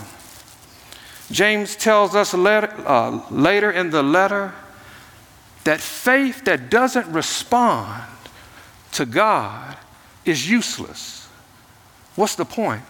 James 1.31 1.75
tells 1.75 2.15
us 2.15 2.33
later, 2.33 2.73
uh, 2.85 3.21
later 3.29 3.71
in 3.71 3.89
the 3.89 4.03
letter 4.03 4.53
that 5.63 5.79
faith 5.79 6.43
that 6.45 6.69
doesn't 6.69 7.11
respond 7.11 8.03
to 8.91 9.05
God 9.05 9.77
is 10.25 10.49
useless. 10.49 11.27
What's 12.15 12.35
the 12.35 12.45
point? 12.45 12.83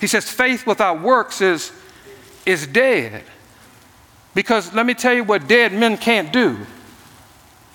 He 0.00 0.06
says 0.06 0.30
faith 0.30 0.66
without 0.66 1.02
works 1.02 1.40
is, 1.40 1.72
is 2.46 2.66
dead. 2.66 3.24
Because 4.34 4.72
let 4.72 4.86
me 4.86 4.94
tell 4.94 5.12
you 5.12 5.24
what 5.24 5.46
dead 5.46 5.72
men 5.72 5.96
can't 5.96 6.32
do 6.32 6.66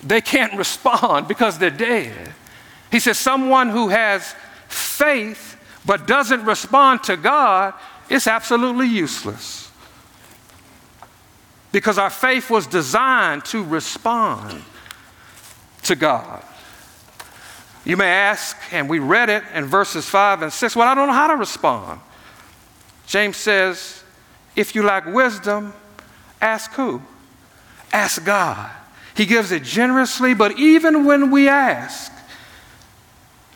they 0.02 0.20
can't 0.20 0.54
respond 0.58 1.28
because 1.28 1.58
they're 1.58 1.70
dead. 1.70 2.32
He 2.90 3.00
says, 3.00 3.18
someone 3.18 3.68
who 3.68 3.88
has 3.88 4.34
faith 4.68 5.47
but 5.84 6.06
doesn't 6.06 6.44
respond 6.44 7.02
to 7.04 7.16
God 7.16 7.74
is 8.08 8.26
absolutely 8.26 8.86
useless. 8.86 9.70
Because 11.72 11.98
our 11.98 12.10
faith 12.10 12.50
was 12.50 12.66
designed 12.66 13.44
to 13.46 13.62
respond 13.62 14.62
to 15.82 15.94
God. 15.94 16.42
You 17.84 17.96
may 17.96 18.08
ask, 18.08 18.56
and 18.72 18.88
we 18.88 18.98
read 18.98 19.30
it 19.30 19.44
in 19.54 19.64
verses 19.64 20.06
5 20.06 20.42
and 20.42 20.52
6, 20.52 20.76
well, 20.76 20.88
I 20.88 20.94
don't 20.94 21.06
know 21.06 21.14
how 21.14 21.28
to 21.28 21.36
respond. 21.36 22.00
James 23.06 23.36
says, 23.36 24.02
if 24.56 24.74
you 24.74 24.82
lack 24.82 25.06
wisdom, 25.06 25.72
ask 26.40 26.72
who? 26.72 27.00
Ask 27.92 28.24
God. 28.24 28.70
He 29.14 29.24
gives 29.24 29.52
it 29.52 29.62
generously, 29.62 30.34
but 30.34 30.58
even 30.58 31.04
when 31.04 31.30
we 31.30 31.48
ask, 31.48 32.12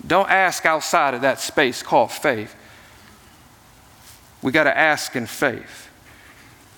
don't 0.06 0.30
ask 0.30 0.66
outside 0.66 1.14
of 1.14 1.21
that 1.23 1.40
space 1.40 1.82
called 1.82 2.11
faith. 2.11 2.54
We 4.42 4.50
got 4.50 4.64
to 4.64 4.76
ask 4.76 5.14
in 5.14 5.26
faith. 5.26 5.90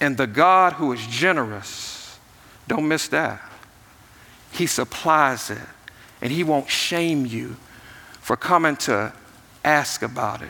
And 0.01 0.17
the 0.17 0.27
God 0.27 0.75
who 0.75 0.93
is 0.93 1.07
generous, 1.07 2.19
don't 2.69 2.87
miss 2.87 3.09
that. 3.09 3.41
He 4.53 4.67
supplies 4.67 5.51
it, 5.51 5.59
and 6.21 6.31
He 6.31 6.45
won't 6.45 6.69
shame 6.69 7.27
you 7.27 7.57
for 8.21 8.37
coming 8.37 8.77
to 8.77 9.13
ask 9.65 10.03
about 10.03 10.43
it. 10.43 10.49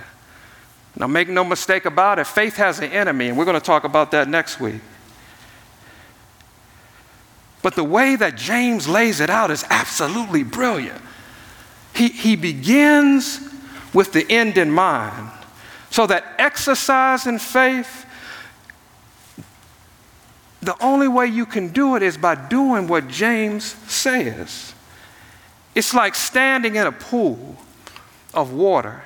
Now, 0.96 1.06
make 1.06 1.28
no 1.28 1.44
mistake 1.44 1.86
about 1.86 2.18
it, 2.18 2.26
faith 2.26 2.56
has 2.56 2.78
an 2.78 2.90
enemy, 2.90 3.28
and 3.28 3.38
we're 3.38 3.44
going 3.44 3.58
to 3.58 3.64
talk 3.64 3.84
about 3.84 4.10
that 4.12 4.28
next 4.28 4.60
week. 4.60 4.80
But 7.62 7.74
the 7.74 7.84
way 7.84 8.14
that 8.16 8.36
James 8.36 8.86
lays 8.86 9.20
it 9.20 9.30
out 9.30 9.50
is 9.50 9.64
absolutely 9.70 10.42
brilliant. 10.42 11.00
He, 11.94 12.08
he 12.08 12.36
begins 12.36 13.40
with 13.92 14.12
the 14.12 14.30
end 14.30 14.58
in 14.58 14.70
mind. 14.70 15.30
So 15.90 16.06
that 16.06 16.24
exercise 16.38 17.26
in 17.26 17.38
faith, 17.38 18.06
the 20.60 20.76
only 20.82 21.08
way 21.08 21.26
you 21.26 21.46
can 21.46 21.68
do 21.68 21.94
it 21.94 22.02
is 22.02 22.16
by 22.16 22.34
doing 22.34 22.88
what 22.88 23.08
James 23.08 23.64
says. 23.64 24.74
It's 25.74 25.94
like 25.94 26.14
standing 26.14 26.76
in 26.76 26.86
a 26.86 26.92
pool 26.92 27.56
of 28.32 28.52
water 28.52 29.04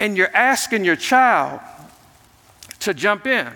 and 0.00 0.16
you're 0.16 0.34
asking 0.34 0.84
your 0.84 0.96
child 0.96 1.60
to 2.80 2.92
jump 2.92 3.26
in. 3.26 3.52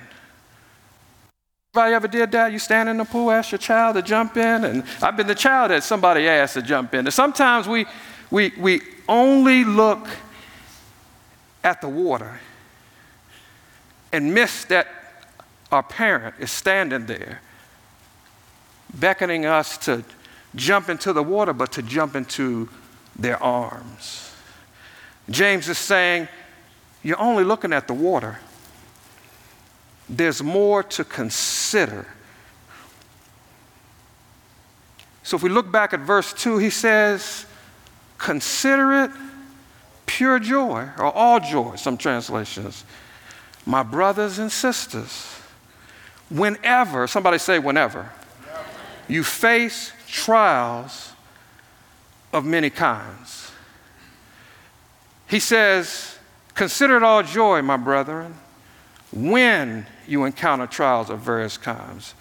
Anybody 1.74 1.94
ever 1.94 2.08
did 2.08 2.32
that? 2.32 2.52
You 2.52 2.58
stand 2.58 2.88
in 2.88 2.96
the 2.96 3.04
pool, 3.04 3.30
ask 3.30 3.52
your 3.52 3.58
child 3.58 3.96
to 3.96 4.02
jump 4.02 4.36
in, 4.36 4.64
and 4.64 4.84
I've 5.02 5.16
been 5.16 5.26
the 5.26 5.34
child 5.34 5.70
that 5.70 5.84
somebody 5.84 6.26
asked 6.26 6.54
to 6.54 6.62
jump 6.62 6.94
in. 6.94 7.00
And 7.00 7.12
sometimes 7.12 7.68
we, 7.68 7.84
we, 8.30 8.52
we 8.58 8.80
only 9.08 9.64
look 9.64 10.08
at 11.64 11.80
the 11.80 11.88
water 11.88 12.40
and 14.12 14.34
miss 14.34 14.64
that 14.66 14.88
our 15.70 15.82
parent 15.82 16.34
is 16.38 16.50
standing 16.50 17.06
there 17.06 17.40
beckoning 18.98 19.44
us 19.44 19.76
to 19.76 20.02
jump 20.54 20.88
into 20.88 21.12
the 21.12 21.22
water, 21.22 21.52
but 21.52 21.72
to 21.72 21.82
jump 21.82 22.16
into 22.16 22.68
their 23.18 23.42
arms. 23.42 24.34
James 25.28 25.68
is 25.68 25.76
saying, 25.76 26.26
You're 27.02 27.20
only 27.20 27.44
looking 27.44 27.72
at 27.72 27.86
the 27.86 27.92
water 27.92 28.38
there's 30.08 30.42
more 30.42 30.82
to 30.82 31.04
consider. 31.04 32.06
So 35.22 35.36
if 35.36 35.42
we 35.42 35.50
look 35.50 35.70
back 35.70 35.92
at 35.92 36.00
verse 36.00 36.32
2, 36.32 36.58
he 36.58 36.70
says, 36.70 37.44
Consider 38.18 39.04
it 39.04 39.10
pure 40.06 40.38
joy, 40.38 40.88
or 40.98 41.12
all 41.14 41.38
joy, 41.38 41.76
some 41.76 41.96
translations. 41.96 42.84
My 43.64 43.82
brothers 43.82 44.38
and 44.38 44.50
sisters, 44.50 45.40
whenever, 46.28 47.06
somebody 47.06 47.38
say 47.38 47.58
whenever, 47.58 48.10
you 49.06 49.22
face 49.22 49.92
trials 50.06 51.12
of 52.32 52.44
many 52.44 52.70
kinds. 52.70 53.52
He 55.28 55.40
says, 55.40 56.18
Consider 56.54 56.96
it 56.96 57.02
all 57.04 57.22
joy, 57.22 57.62
my 57.62 57.76
brethren, 57.76 58.34
when 59.12 59.86
you 60.08 60.24
encounter 60.24 60.66
trials 60.66 61.08
of 61.08 61.20
various 61.20 61.56
kinds. 61.56 62.14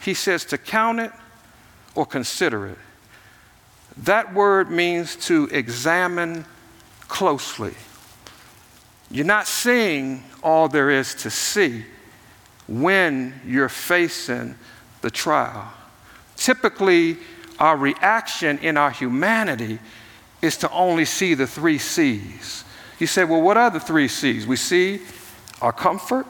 He 0.00 0.14
says 0.14 0.44
to 0.46 0.58
count 0.58 0.98
it 0.98 1.12
or 1.94 2.04
consider 2.04 2.66
it. 2.66 2.78
That 3.98 4.34
word 4.34 4.70
means 4.70 5.16
to 5.26 5.48
examine 5.52 6.44
closely. 7.08 7.74
You're 9.10 9.24
not 9.24 9.46
seeing 9.46 10.24
all 10.42 10.68
there 10.68 10.90
is 10.90 11.14
to 11.16 11.30
see 11.30 11.84
when 12.66 13.40
you're 13.46 13.68
facing 13.68 14.56
the 15.02 15.10
trial. 15.10 15.72
Typically, 16.36 17.18
our 17.58 17.76
reaction 17.76 18.58
in 18.58 18.76
our 18.76 18.90
humanity 18.90 19.78
is 20.42 20.56
to 20.58 20.70
only 20.70 21.04
see 21.04 21.34
the 21.34 21.46
three 21.46 21.78
C's. 21.78 22.64
You 22.98 23.06
say, 23.06 23.24
well, 23.24 23.42
what 23.42 23.56
are 23.56 23.70
the 23.70 23.80
three 23.80 24.08
C's? 24.08 24.46
We 24.46 24.56
see 24.56 25.00
our 25.62 25.72
comfort, 25.72 26.26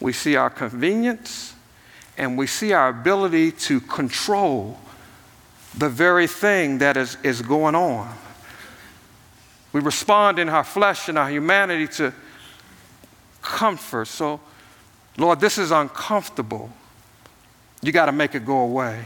we 0.00 0.12
see 0.12 0.36
our 0.36 0.50
convenience, 0.50 1.54
and 2.16 2.38
we 2.38 2.46
see 2.46 2.72
our 2.72 2.88
ability 2.88 3.52
to 3.52 3.80
control 3.80 4.78
the 5.78 5.88
very 5.88 6.26
thing 6.26 6.78
that 6.78 6.96
is, 6.96 7.16
is 7.22 7.42
going 7.42 7.74
on. 7.74 8.14
We 9.72 9.80
respond 9.80 10.38
in 10.38 10.48
our 10.48 10.64
flesh 10.64 11.08
and 11.08 11.18
our 11.18 11.30
humanity 11.30 11.88
to 11.94 12.12
comfort. 13.42 14.06
So, 14.06 14.40
Lord, 15.18 15.40
this 15.40 15.58
is 15.58 15.70
uncomfortable. 15.70 16.70
You 17.82 17.92
got 17.92 18.06
to 18.06 18.12
make 18.12 18.34
it 18.34 18.46
go 18.46 18.58
away. 18.58 19.04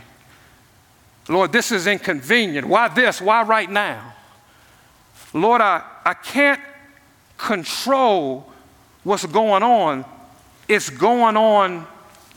Lord, 1.29 1.53
this 1.53 1.73
is 1.73 1.87
inconvenient. 1.87 2.67
Why 2.67 2.89
this? 2.89 3.21
Why 3.21 3.43
right 3.43 3.71
now? 3.71 4.15
Lord, 5.33 5.61
I, 5.61 5.83
I 6.05 6.15
can't 6.15 6.61
control 7.37 8.51
what's 9.05 9.27
going 9.27 9.63
on 9.63 10.05
it's 10.69 10.91
going 10.91 11.37
on 11.37 11.87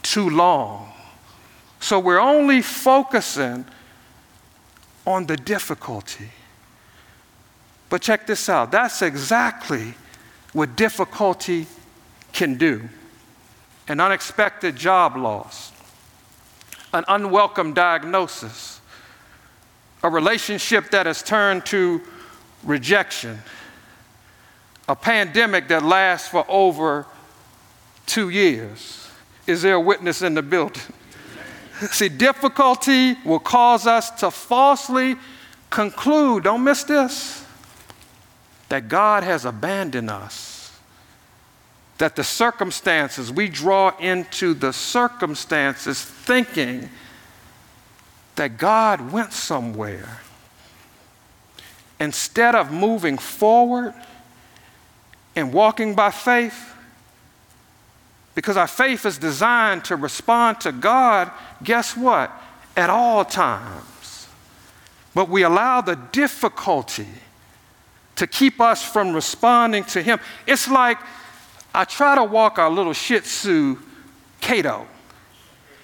too 0.01 0.29
long. 0.29 0.91
So 1.81 1.99
we're 1.99 2.19
only 2.19 2.61
focusing 2.61 3.65
on 5.05 5.25
the 5.25 5.37
difficulty. 5.37 6.29
But 7.89 8.01
check 8.01 8.25
this 8.25 8.47
out 8.47 8.71
that's 8.71 9.01
exactly 9.01 9.93
what 10.53 10.75
difficulty 10.75 11.67
can 12.33 12.57
do 12.57 12.89
an 13.87 13.99
unexpected 13.99 14.75
job 14.75 15.17
loss, 15.17 15.73
an 16.93 17.03
unwelcome 17.09 17.73
diagnosis, 17.73 18.79
a 20.03 20.09
relationship 20.09 20.91
that 20.91 21.05
has 21.05 21.21
turned 21.21 21.65
to 21.65 22.01
rejection, 22.63 23.39
a 24.87 24.95
pandemic 24.95 25.67
that 25.67 25.83
lasts 25.83 26.29
for 26.29 26.45
over 26.47 27.05
two 28.05 28.29
years. 28.29 29.09
Is 29.47 29.61
there 29.61 29.75
a 29.75 29.81
witness 29.81 30.21
in 30.21 30.35
the 30.35 30.41
building? 30.41 30.81
See, 31.91 32.09
difficulty 32.09 33.15
will 33.25 33.39
cause 33.39 33.87
us 33.87 34.11
to 34.19 34.29
falsely 34.29 35.15
conclude, 35.69 36.43
don't 36.43 36.63
miss 36.63 36.83
this, 36.83 37.45
that 38.69 38.87
God 38.87 39.23
has 39.23 39.45
abandoned 39.45 40.09
us. 40.09 40.79
That 41.97 42.15
the 42.15 42.23
circumstances, 42.23 43.31
we 43.31 43.47
draw 43.47 43.95
into 43.97 44.53
the 44.53 44.73
circumstances 44.73 46.03
thinking 46.03 46.89
that 48.35 48.57
God 48.57 49.11
went 49.11 49.33
somewhere. 49.33 50.21
Instead 51.99 52.55
of 52.55 52.71
moving 52.71 53.17
forward 53.17 53.93
and 55.35 55.53
walking 55.53 55.93
by 55.93 56.11
faith, 56.11 56.73
Because 58.33 58.57
our 58.57 58.67
faith 58.67 59.05
is 59.05 59.17
designed 59.17 59.85
to 59.85 59.95
respond 59.95 60.61
to 60.61 60.71
God, 60.71 61.31
guess 61.63 61.97
what? 61.97 62.31
At 62.77 62.89
all 62.89 63.25
times. 63.25 64.27
But 65.13 65.29
we 65.29 65.43
allow 65.43 65.81
the 65.81 65.95
difficulty 65.95 67.07
to 68.15 68.27
keep 68.27 68.61
us 68.61 68.83
from 68.83 69.13
responding 69.13 69.83
to 69.85 70.01
Him. 70.01 70.19
It's 70.47 70.69
like 70.69 70.97
I 71.73 71.85
try 71.85 72.15
to 72.15 72.23
walk 72.23 72.59
our 72.59 72.69
little 72.69 72.93
Shih 72.93 73.19
Tzu, 73.19 73.77
Cato. 74.39 74.87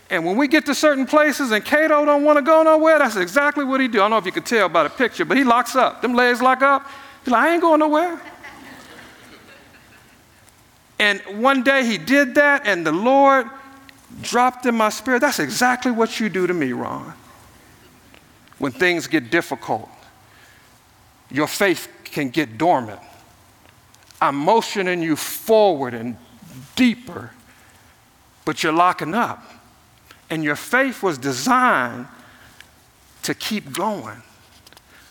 And 0.10 0.26
when 0.26 0.38
we 0.38 0.48
get 0.48 0.66
to 0.68 0.76
certain 0.76 1.06
places 1.06 1.52
and 1.52 1.64
Cato 1.64 2.06
don't 2.06 2.24
want 2.24 2.38
to 2.38 2.42
go 2.42 2.64
nowhere, 2.64 3.00
that's 3.00 3.18
exactly 3.18 3.66
what 3.66 3.82
he 3.82 3.90
do. 3.90 4.00
I 4.00 4.04
don't 4.04 4.12
know 4.12 4.18
if 4.18 4.26
you 4.26 4.32
could 4.32 4.46
tell 4.46 4.70
by 4.70 4.84
the 4.84 4.90
picture, 4.90 5.26
but 5.26 5.36
he 5.36 5.44
locks 5.44 5.76
up. 5.76 6.02
Them 6.02 6.14
legs 6.14 6.42
lock 6.42 6.62
up. 6.62 6.88
He's 7.26 7.32
like, 7.32 7.44
I 7.44 7.54
ain't 7.54 7.62
going 7.62 7.80
nowhere. 7.80 8.20
And 11.00 11.22
one 11.42 11.64
day 11.64 11.86
he 11.86 11.98
did 11.98 12.36
that, 12.36 12.66
and 12.66 12.86
the 12.86 12.92
Lord 12.92 13.48
dropped 14.22 14.66
in 14.66 14.76
my 14.76 14.90
spirit. 14.90 15.20
That's 15.22 15.40
exactly 15.40 15.92
what 15.92 16.20
you 16.20 16.30
do 16.30 16.48
to 16.48 16.54
me, 16.54 16.74
Ron. 16.74 17.14
When 18.58 18.72
things 18.72 19.06
get 19.08 19.30
difficult, 19.30 19.90
your 21.30 21.48
faith 21.48 21.88
can 22.04 22.30
get 22.30 22.58
dormant. 22.58 23.00
I'm 24.20 24.36
motioning 24.36 25.04
you 25.04 25.16
forward 25.16 25.94
and 25.94 26.18
deeper, 26.76 27.32
but 28.46 28.64
you're 28.64 28.74
locking 28.74 29.14
up. 29.14 29.44
And 30.30 30.44
your 30.44 30.56
faith 30.56 31.04
was 31.04 31.18
designed 31.18 32.08
to 33.24 33.36
keep 33.36 33.72
going 33.74 34.22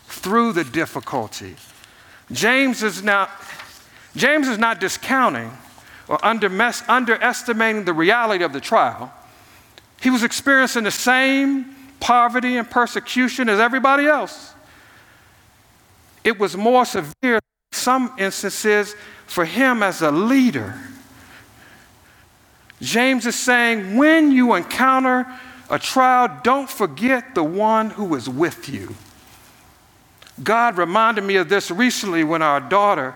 through 0.07 0.53
the 0.53 0.63
difficulty. 0.63 1.55
James 2.31 2.83
is 2.83 3.01
now 3.01 3.29
James 4.15 4.47
is 4.47 4.57
not 4.57 4.79
discounting 4.79 5.51
or 6.07 6.23
underestimating 6.23 7.85
the 7.85 7.93
reality 7.93 8.43
of 8.43 8.53
the 8.53 8.61
trial. 8.61 9.11
He 10.01 10.09
was 10.09 10.23
experiencing 10.23 10.83
the 10.83 10.91
same 10.91 11.75
poverty 11.99 12.57
and 12.57 12.69
persecution 12.69 13.49
as 13.49 13.59
everybody 13.59 14.05
else. 14.05 14.53
It 16.23 16.39
was 16.39 16.55
more 16.55 16.85
severe 16.85 17.35
in 17.35 17.39
some 17.71 18.13
instances 18.17 18.95
for 19.25 19.45
him 19.45 19.81
as 19.81 20.01
a 20.01 20.11
leader. 20.11 20.77
James 22.81 23.25
is 23.25 23.35
saying, 23.35 23.97
when 23.97 24.31
you 24.31 24.53
encounter 24.53 25.25
a 25.69 25.79
trial, 25.79 26.39
don't 26.43 26.69
forget 26.69 27.33
the 27.33 27.43
one 27.43 27.89
who 27.89 28.13
is 28.15 28.29
with 28.29 28.69
you. 28.69 28.95
God 30.43 30.77
reminded 30.77 31.23
me 31.23 31.37
of 31.37 31.49
this 31.49 31.71
recently 31.71 32.23
when 32.23 32.41
our 32.41 32.59
daughter 32.59 33.15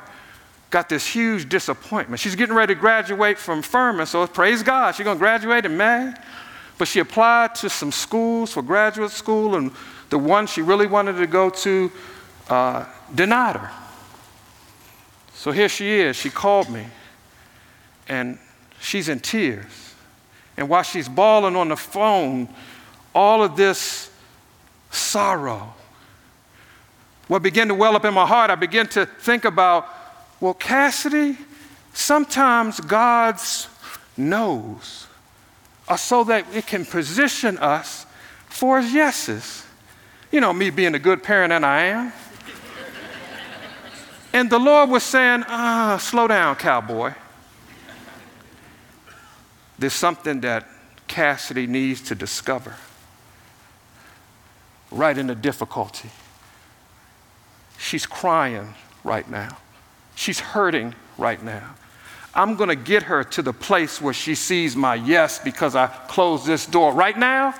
got 0.71 0.87
this 0.87 1.05
huge 1.05 1.49
disappointment. 1.49 2.19
She's 2.19 2.35
getting 2.35 2.55
ready 2.55 2.73
to 2.73 2.79
graduate 2.79 3.37
from 3.37 3.61
Furman, 3.61 4.05
so 4.07 4.25
praise 4.25 4.63
God, 4.63 4.95
she's 4.95 5.03
going 5.03 5.17
to 5.17 5.19
graduate 5.19 5.65
in 5.65 5.77
May. 5.77 6.13
But 6.77 6.87
she 6.87 6.99
applied 6.99 7.53
to 7.55 7.69
some 7.69 7.91
schools 7.91 8.53
for 8.53 8.63
graduate 8.63 9.11
school, 9.11 9.55
and 9.55 9.71
the 10.09 10.17
one 10.17 10.47
she 10.47 10.63
really 10.63 10.87
wanted 10.87 11.17
to 11.17 11.27
go 11.27 11.49
to 11.49 11.91
uh, 12.49 12.85
denied 13.13 13.57
her. 13.57 13.71
So 15.33 15.51
here 15.51 15.69
she 15.69 15.91
is. 15.91 16.15
She 16.15 16.29
called 16.29 16.69
me, 16.69 16.87
and 18.07 18.39
she's 18.79 19.09
in 19.09 19.19
tears. 19.19 19.93
And 20.57 20.69
while 20.69 20.83
she's 20.83 21.07
bawling 21.07 21.55
on 21.55 21.67
the 21.67 21.77
phone, 21.77 22.47
all 23.13 23.43
of 23.43 23.55
this 23.55 24.09
sorrow, 24.89 25.73
what 27.27 27.43
began 27.43 27.67
to 27.67 27.75
well 27.75 27.95
up 27.95 28.05
in 28.05 28.13
my 28.13 28.25
heart, 28.25 28.49
I 28.49 28.55
began 28.55 28.87
to 28.87 29.05
think 29.05 29.45
about 29.45 29.87
well, 30.41 30.55
Cassidy, 30.55 31.37
sometimes 31.93 32.79
God's 32.79 33.67
knows 34.17 35.07
are 35.87 35.97
so 35.97 36.23
that 36.23 36.45
it 36.53 36.65
can 36.65 36.83
position 36.83 37.57
us 37.59 38.05
for 38.49 38.81
his 38.81 38.91
yeses. 38.91 39.65
You 40.31 40.41
know, 40.41 40.51
me 40.51 40.71
being 40.71 40.95
a 40.95 40.99
good 40.99 41.21
parent 41.21 41.53
and 41.53 41.65
I 41.65 41.83
am. 41.83 42.13
and 44.33 44.49
the 44.49 44.57
Lord 44.57 44.89
was 44.89 45.03
saying, 45.03 45.43
ah, 45.47 45.97
slow 46.01 46.27
down, 46.27 46.55
cowboy. 46.55 47.13
There's 49.77 49.93
something 49.93 50.41
that 50.41 50.67
Cassidy 51.07 51.67
needs 51.67 52.01
to 52.03 52.15
discover 52.15 52.75
right 54.89 55.17
in 55.17 55.27
the 55.27 55.35
difficulty. 55.35 56.09
She's 57.77 58.05
crying 58.05 58.73
right 59.03 59.29
now. 59.29 59.57
She's 60.21 60.39
hurting 60.39 60.93
right 61.17 61.41
now. 61.41 61.67
I'm 62.35 62.55
going 62.55 62.69
to 62.69 62.75
get 62.75 63.01
her 63.01 63.23
to 63.23 63.41
the 63.41 63.53
place 63.53 63.99
where 63.99 64.13
she 64.13 64.35
sees 64.35 64.75
my 64.75 64.93
yes 64.93 65.39
because 65.39 65.75
I 65.75 65.87
closed 65.87 66.45
this 66.45 66.67
door. 66.67 66.93
Right 66.93 67.17
now, 67.17 67.55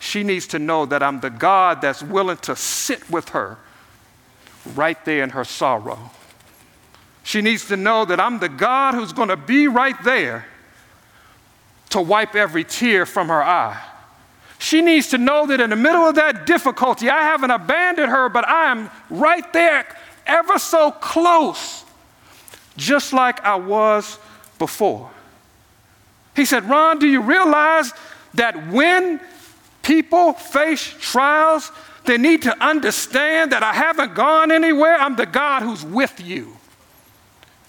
she 0.00 0.24
needs 0.24 0.48
to 0.48 0.58
know 0.58 0.86
that 0.86 1.04
I'm 1.04 1.20
the 1.20 1.30
God 1.30 1.80
that's 1.80 2.02
willing 2.02 2.38
to 2.38 2.56
sit 2.56 3.08
with 3.08 3.28
her 3.28 3.58
right 4.74 5.02
there 5.04 5.22
in 5.22 5.30
her 5.30 5.44
sorrow. 5.44 6.10
She 7.22 7.42
needs 7.42 7.68
to 7.68 7.76
know 7.76 8.04
that 8.06 8.18
I'm 8.18 8.40
the 8.40 8.48
God 8.48 8.94
who's 8.94 9.12
going 9.12 9.28
to 9.28 9.36
be 9.36 9.68
right 9.68 10.02
there 10.02 10.46
to 11.90 12.00
wipe 12.00 12.34
every 12.34 12.64
tear 12.64 13.06
from 13.06 13.28
her 13.28 13.40
eye. 13.40 13.80
She 14.58 14.82
needs 14.82 15.10
to 15.10 15.18
know 15.18 15.46
that 15.46 15.60
in 15.60 15.70
the 15.70 15.76
middle 15.76 16.08
of 16.08 16.16
that 16.16 16.44
difficulty, 16.44 17.08
I 17.08 17.22
haven't 17.22 17.52
abandoned 17.52 18.10
her, 18.10 18.28
but 18.28 18.48
I 18.48 18.72
am 18.72 18.90
right 19.10 19.52
there 19.52 19.86
ever 20.28 20.58
so 20.58 20.92
close, 20.92 21.84
just 22.76 23.12
like 23.12 23.42
I 23.44 23.56
was 23.56 24.18
before. 24.58 25.10
He 26.36 26.44
said, 26.44 26.64
Ron, 26.64 26.98
do 26.98 27.08
you 27.08 27.20
realize 27.20 27.92
that 28.34 28.68
when 28.68 29.20
people 29.82 30.34
face 30.34 30.94
trials, 31.00 31.72
they 32.04 32.18
need 32.18 32.42
to 32.42 32.64
understand 32.64 33.52
that 33.52 33.62
I 33.62 33.72
haven't 33.72 34.14
gone 34.14 34.52
anywhere. 34.52 34.96
I'm 34.96 35.16
the 35.16 35.26
God 35.26 35.62
who's 35.62 35.84
with 35.84 36.20
you. 36.20 36.56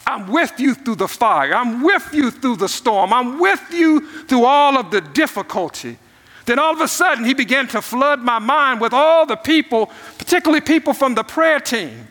I'm 0.05 0.27
with 0.27 0.59
you 0.59 0.75
through 0.75 0.95
the 0.95 1.07
fire. 1.07 1.53
I'm 1.53 1.83
with 1.83 2.09
you 2.13 2.31
through 2.31 2.57
the 2.57 2.69
storm. 2.69 3.13
I'm 3.13 3.39
with 3.39 3.61
you 3.71 4.07
through 4.25 4.45
all 4.45 4.77
of 4.77 4.91
the 4.91 5.01
difficulty. 5.01 5.97
Then 6.45 6.57
all 6.57 6.73
of 6.73 6.81
a 6.81 6.87
sudden, 6.87 7.25
he 7.25 7.33
began 7.33 7.67
to 7.69 7.81
flood 7.81 8.19
my 8.21 8.39
mind 8.39 8.81
with 8.81 8.93
all 8.93 9.25
the 9.25 9.35
people, 9.35 9.91
particularly 10.17 10.61
people 10.61 10.93
from 10.93 11.15
the 11.15 11.23
prayer 11.23 11.59
team 11.59 12.07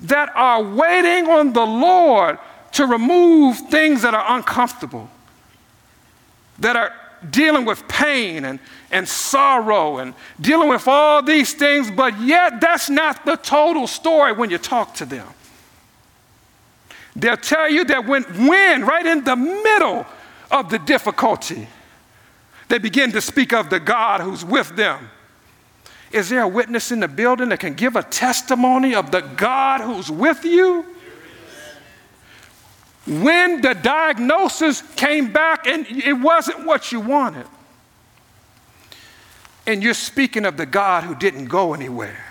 that 0.00 0.30
are 0.34 0.62
waiting 0.62 1.28
on 1.30 1.52
the 1.52 1.64
Lord 1.64 2.38
to 2.72 2.86
remove 2.86 3.58
things 3.70 4.02
that 4.02 4.14
are 4.14 4.36
uncomfortable, 4.36 5.08
that 6.58 6.76
are 6.76 6.92
dealing 7.30 7.64
with 7.64 7.86
pain 7.88 8.44
and, 8.44 8.58
and 8.90 9.08
sorrow 9.08 9.98
and 9.98 10.14
dealing 10.40 10.68
with 10.68 10.86
all 10.86 11.22
these 11.22 11.54
things, 11.54 11.90
but 11.90 12.18
yet 12.20 12.60
that's 12.60 12.90
not 12.90 13.24
the 13.24 13.36
total 13.36 13.86
story 13.86 14.32
when 14.32 14.50
you 14.50 14.58
talk 14.58 14.94
to 14.94 15.06
them. 15.06 15.26
They'll 17.14 17.38
tell 17.38 17.70
you 17.70 17.84
that 17.86 18.06
when, 18.06 18.24
when 18.46 18.84
right 18.84 19.06
in 19.06 19.24
the 19.24 19.36
middle 19.36 20.04
of 20.50 20.68
the 20.68 20.78
difficulty, 20.78 21.66
they 22.68 22.78
begin 22.78 23.12
to 23.12 23.22
speak 23.22 23.54
of 23.54 23.70
the 23.70 23.80
God 23.80 24.20
who's 24.20 24.44
with 24.44 24.76
them 24.76 25.08
is 26.12 26.28
there 26.28 26.42
a 26.42 26.48
witness 26.48 26.92
in 26.92 27.00
the 27.00 27.08
building 27.08 27.48
that 27.48 27.60
can 27.60 27.74
give 27.74 27.96
a 27.96 28.02
testimony 28.02 28.94
of 28.94 29.10
the 29.10 29.20
God 29.20 29.80
who's 29.80 30.10
with 30.10 30.44
you? 30.44 30.86
When 33.06 33.60
the 33.60 33.74
diagnosis 33.74 34.82
came 34.96 35.32
back 35.32 35.66
and 35.66 35.86
it 35.86 36.14
wasn't 36.14 36.66
what 36.66 36.90
you 36.90 37.00
wanted, 37.00 37.46
and 39.66 39.82
you're 39.82 39.94
speaking 39.94 40.44
of 40.44 40.56
the 40.56 40.66
God 40.66 41.04
who 41.04 41.14
didn't 41.14 41.46
go 41.46 41.74
anywhere, 41.74 42.24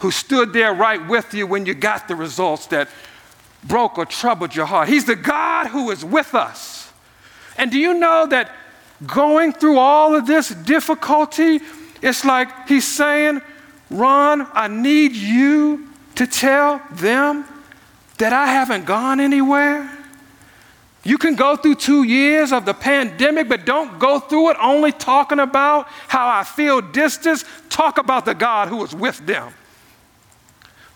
who 0.00 0.10
stood 0.10 0.52
there 0.52 0.74
right 0.74 1.06
with 1.08 1.32
you 1.32 1.46
when 1.46 1.64
you 1.64 1.74
got 1.74 2.08
the 2.08 2.16
results 2.16 2.66
that 2.66 2.88
broke 3.64 3.98
or 3.98 4.04
troubled 4.04 4.54
your 4.54 4.66
heart. 4.66 4.88
He's 4.88 5.06
the 5.06 5.16
God 5.16 5.68
who 5.68 5.90
is 5.90 6.04
with 6.04 6.34
us. 6.34 6.92
And 7.56 7.70
do 7.70 7.78
you 7.78 7.94
know 7.94 8.26
that 8.26 8.52
going 9.06 9.52
through 9.52 9.78
all 9.78 10.14
of 10.14 10.26
this 10.26 10.50
difficulty, 10.50 11.60
it's 12.02 12.24
like 12.24 12.68
he's 12.68 12.86
saying, 12.86 13.40
Ron, 13.90 14.46
I 14.52 14.68
need 14.68 15.12
you 15.12 15.88
to 16.16 16.26
tell 16.26 16.80
them 16.92 17.44
that 18.18 18.32
I 18.32 18.46
haven't 18.46 18.86
gone 18.86 19.20
anywhere. 19.20 19.90
You 21.04 21.18
can 21.18 21.36
go 21.36 21.54
through 21.54 21.76
two 21.76 22.02
years 22.02 22.52
of 22.52 22.64
the 22.64 22.74
pandemic, 22.74 23.48
but 23.48 23.64
don't 23.64 23.98
go 24.00 24.18
through 24.18 24.50
it 24.50 24.56
only 24.60 24.90
talking 24.90 25.38
about 25.38 25.86
how 26.08 26.26
I 26.26 26.42
feel 26.42 26.80
distance. 26.80 27.44
Talk 27.68 27.98
about 27.98 28.24
the 28.24 28.34
God 28.34 28.68
who 28.68 28.82
is 28.82 28.94
with 28.94 29.24
them. 29.24 29.52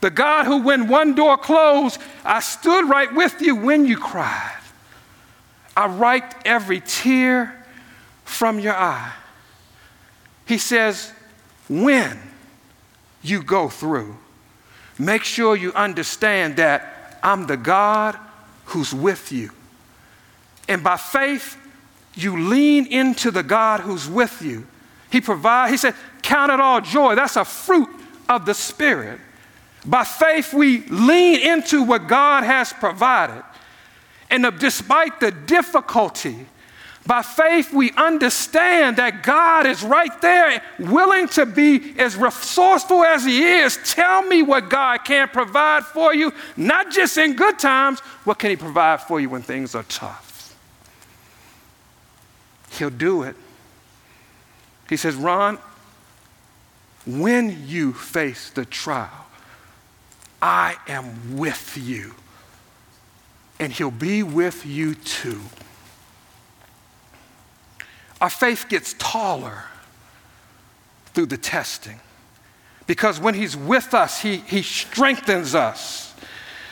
The 0.00 0.10
God 0.10 0.46
who, 0.46 0.62
when 0.62 0.88
one 0.88 1.14
door 1.14 1.36
closed, 1.36 2.00
I 2.24 2.40
stood 2.40 2.88
right 2.88 3.14
with 3.14 3.40
you 3.40 3.54
when 3.54 3.86
you 3.86 3.98
cried. 3.98 4.58
I 5.76 5.86
wiped 5.86 6.46
every 6.46 6.80
tear 6.80 7.64
from 8.24 8.58
your 8.58 8.74
eye. 8.74 9.12
He 10.50 10.58
says, 10.58 11.12
when 11.68 12.18
you 13.22 13.40
go 13.40 13.68
through, 13.68 14.16
make 14.98 15.22
sure 15.22 15.54
you 15.54 15.72
understand 15.74 16.56
that 16.56 17.20
I'm 17.22 17.46
the 17.46 17.56
God 17.56 18.18
who's 18.64 18.92
with 18.92 19.30
you. 19.30 19.52
And 20.68 20.82
by 20.82 20.96
faith, 20.96 21.56
you 22.16 22.36
lean 22.36 22.86
into 22.86 23.30
the 23.30 23.44
God 23.44 23.78
who's 23.78 24.08
with 24.08 24.42
you. 24.42 24.66
He 25.12 25.20
provides, 25.20 25.70
he 25.70 25.76
said, 25.76 25.94
count 26.20 26.50
it 26.50 26.58
all 26.58 26.80
joy. 26.80 27.14
That's 27.14 27.36
a 27.36 27.44
fruit 27.44 27.88
of 28.28 28.44
the 28.44 28.54
Spirit. 28.54 29.20
By 29.86 30.02
faith, 30.02 30.52
we 30.52 30.80
lean 30.88 31.38
into 31.48 31.84
what 31.84 32.08
God 32.08 32.42
has 32.42 32.72
provided. 32.72 33.44
And 34.28 34.44
despite 34.58 35.20
the 35.20 35.30
difficulty, 35.30 36.44
by 37.06 37.22
faith, 37.22 37.72
we 37.72 37.92
understand 37.92 38.96
that 38.96 39.22
God 39.22 39.66
is 39.66 39.82
right 39.82 40.20
there, 40.20 40.62
willing 40.78 41.28
to 41.28 41.46
be 41.46 41.98
as 41.98 42.14
resourceful 42.14 43.02
as 43.04 43.24
He 43.24 43.42
is. 43.42 43.78
Tell 43.84 44.22
me 44.22 44.42
what 44.42 44.68
God 44.68 44.98
can 44.98 45.28
provide 45.28 45.84
for 45.84 46.14
you, 46.14 46.32
not 46.56 46.90
just 46.90 47.16
in 47.16 47.36
good 47.36 47.58
times, 47.58 48.00
what 48.24 48.38
can 48.38 48.50
He 48.50 48.56
provide 48.56 49.00
for 49.00 49.18
you 49.18 49.30
when 49.30 49.42
things 49.42 49.74
are 49.74 49.82
tough? 49.84 50.54
He'll 52.72 52.90
do 52.90 53.22
it. 53.22 53.34
He 54.88 54.96
says, 54.96 55.14
Ron, 55.14 55.58
when 57.06 57.66
you 57.66 57.94
face 57.94 58.50
the 58.50 58.66
trial, 58.66 59.26
I 60.42 60.76
am 60.86 61.38
with 61.38 61.78
you. 61.78 62.14
And 63.58 63.72
He'll 63.72 63.90
be 63.90 64.22
with 64.22 64.66
you 64.66 64.94
too 64.94 65.40
our 68.20 68.30
faith 68.30 68.66
gets 68.68 68.94
taller 68.98 69.64
through 71.14 71.26
the 71.26 71.36
testing. 71.36 72.00
Because 72.86 73.20
when 73.20 73.34
He's 73.34 73.56
with 73.56 73.94
us, 73.94 74.20
He, 74.20 74.38
he 74.38 74.62
strengthens 74.62 75.54
us. 75.54 76.14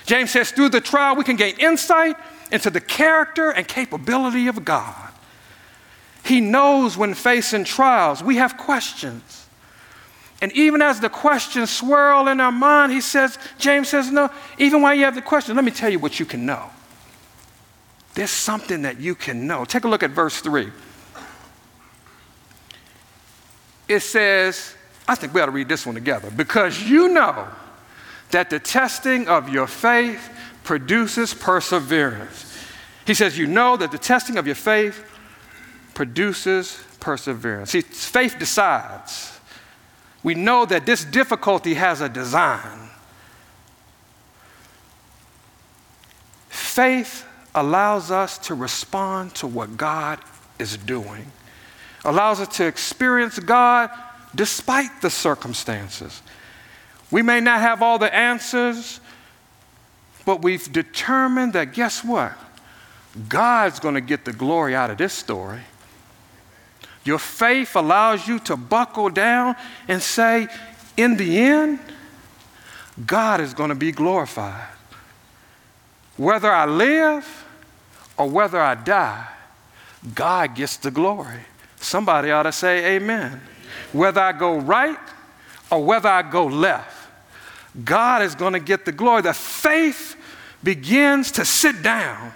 James 0.05 0.31
says, 0.31 0.51
through 0.51 0.71
the 0.71 0.81
trial, 0.81 1.17
we 1.17 1.25
can 1.25 1.37
gain 1.37 1.55
insight 1.59 2.17
into 2.51 2.71
the 2.71 2.81
character 2.81 3.51
and 3.51 3.69
capability 3.69 4.47
of 4.49 4.65
God. 4.65 5.13
He 6.25 6.41
knows 6.41 6.97
when 6.97 7.15
facing 7.15 7.65
trials, 7.65 8.23
we 8.23 8.37
have 8.37 8.57
questions. 8.57 9.47
And 10.41 10.53
even 10.53 10.83
as 10.83 11.01
the 11.01 11.09
questions 11.09 11.71
swirl 11.71 12.29
in 12.29 12.41
our 12.41 12.53
mind, 12.53 12.93
he 12.93 13.01
says, 13.01 13.39
James 13.59 13.89
says, 13.89 14.11
no, 14.11 14.31
even 14.57 14.83
while 14.83 14.95
you 14.95 15.05
have 15.05 15.15
the 15.15 15.23
question, 15.23 15.57
let 15.57 15.65
me 15.65 15.71
tell 15.71 15.91
you 15.91 15.99
what 15.99 16.21
you 16.21 16.27
can 16.27 16.47
know. 16.47 16.71
There's 18.15 18.31
something 18.31 18.83
that 18.83 19.01
you 19.01 19.15
can 19.15 19.47
know. 19.47 19.65
Take 19.65 19.85
a 19.85 19.89
look 19.89 20.03
at 20.03 20.11
verse 20.11 20.41
3. 20.41 20.71
It 23.89 24.01
says, 24.01 24.75
I 25.09 25.15
think 25.15 25.33
we 25.33 25.41
ought 25.41 25.47
to 25.47 25.53
read 25.53 25.69
this 25.69 25.87
one 25.87 25.95
together. 25.95 26.31
Because 26.31 26.83
you 26.83 27.09
know 27.09 27.49
that 28.31 28.51
the 28.51 28.59
testing 28.59 29.27
of 29.27 29.49
your 29.49 29.67
faith 29.67 30.31
produces 30.65 31.33
perseverance. 31.33 32.45
He 33.07 33.15
says, 33.15 33.39
You 33.39 33.47
know 33.47 33.77
that 33.79 33.91
the 33.91 33.99
testing 33.99 34.37
of 34.37 34.47
your 34.47 34.55
faith 34.55 35.03
produces 35.95 36.79
perseverance. 37.01 37.71
See, 37.71 37.81
faith 37.81 38.39
decides. 38.39 39.41
We 40.23 40.35
know 40.35 40.67
that 40.67 40.85
this 40.85 41.05
difficulty 41.05 41.75
has 41.75 42.03
a 42.03 42.09
design. 42.09 42.91
Faith 46.49 47.25
allows 47.55 48.11
us 48.11 48.37
to 48.39 48.55
respond 48.55 49.35
to 49.37 49.47
what 49.47 49.77
God 49.77 50.19
is 50.59 50.77
doing 50.77 51.33
allows 52.05 52.41
us 52.41 52.57
to 52.57 52.67
experience 52.67 53.39
God 53.39 53.91
despite 54.35 55.03
the 55.03 55.11
circumstances. 55.11 56.23
We 57.11 57.23
may 57.23 57.41
not 57.41 57.61
have 57.61 57.83
all 57.83 57.99
the 57.99 58.15
answers, 58.15 59.01
but 60.25 60.43
we've 60.43 60.71
determined 60.73 61.55
that 61.55 61.73
guess 61.73 62.05
what? 62.05 62.33
God's 63.29 63.81
going 63.81 63.95
to 63.95 64.01
get 64.01 64.25
the 64.25 64.33
glory 64.33 64.75
out 64.75 64.91
of 64.91 64.99
this 64.99 65.13
story. 65.13 65.61
Your 67.05 67.19
faith 67.19 67.75
allows 67.75 68.29
you 68.29 68.39
to 68.41 68.57
buckle 68.57 69.09
down 69.09 69.57
and 69.89 70.03
say, 70.03 70.49
in 70.97 71.17
the 71.17 71.39
end, 71.39 71.79
God 73.07 73.41
is 73.41 73.55
going 73.55 73.71
to 73.71 73.75
be 73.75 73.93
glorified. 73.93 74.69
Whether 76.17 76.53
I 76.53 76.67
live 76.67 77.47
or 78.17 78.29
whether 78.29 78.61
I 78.61 78.75
die, 78.75 79.27
God 80.15 80.55
gets 80.55 80.77
the 80.77 80.91
glory. 80.91 81.41
Somebody 81.81 82.31
ought 82.31 82.45
to 82.45 82.53
say 82.53 82.97
amen. 82.97 83.41
Whether 83.93 84.21
I 84.21 84.33
go 84.33 84.59
right 84.59 84.99
or 85.71 85.85
whether 85.85 86.09
I 86.09 86.23
go 86.23 86.47
left, 86.47 86.97
God 87.85 88.23
is 88.23 88.35
going 88.35 88.55
to 88.55 88.61
get 88.61 88.85
the 88.85 88.93
glory. 88.93 89.23
The 89.23 89.33
faith 89.33 90.17
begins 90.63 91.33
to 91.33 91.45
sit 91.45 91.83
down 91.83 92.33